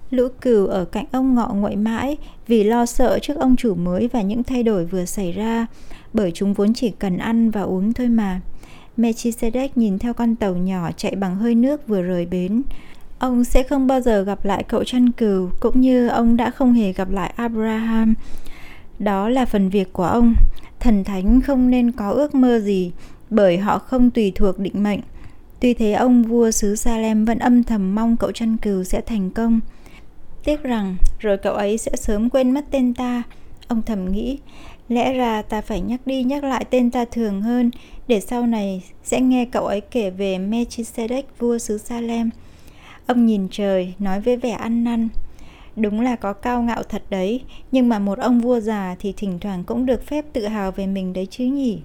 [0.09, 4.07] Lũ cừu ở cạnh ông ngọ nguậy mãi vì lo sợ trước ông chủ mới
[4.07, 5.67] và những thay đổi vừa xảy ra,
[6.13, 8.41] bởi chúng vốn chỉ cần ăn và uống thôi mà.
[8.97, 12.61] Melchizedek nhìn theo con tàu nhỏ chạy bằng hơi nước vừa rời bến.
[13.19, 16.73] Ông sẽ không bao giờ gặp lại cậu chăn cừu, cũng như ông đã không
[16.73, 18.13] hề gặp lại Abraham.
[18.99, 20.33] Đó là phần việc của ông.
[20.79, 22.91] Thần thánh không nên có ước mơ gì,
[23.29, 24.99] bởi họ không tùy thuộc định mệnh.
[25.59, 29.29] Tuy thế ông vua xứ Salem vẫn âm thầm mong cậu chăn cừu sẽ thành
[29.29, 29.59] công.
[30.43, 33.23] Tiếc rằng rồi cậu ấy sẽ sớm quên mất tên ta.
[33.67, 34.39] Ông thầm nghĩ,
[34.89, 37.71] lẽ ra ta phải nhắc đi nhắc lại tên ta thường hơn
[38.07, 42.29] để sau này sẽ nghe cậu ấy kể về Melchizedek vua xứ Salem.
[43.07, 45.09] Ông nhìn trời, nói với vẻ ăn năn.
[45.75, 47.41] Đúng là có cao ngạo thật đấy,
[47.71, 50.87] nhưng mà một ông vua già thì thỉnh thoảng cũng được phép tự hào về
[50.87, 51.79] mình đấy chứ nhỉ.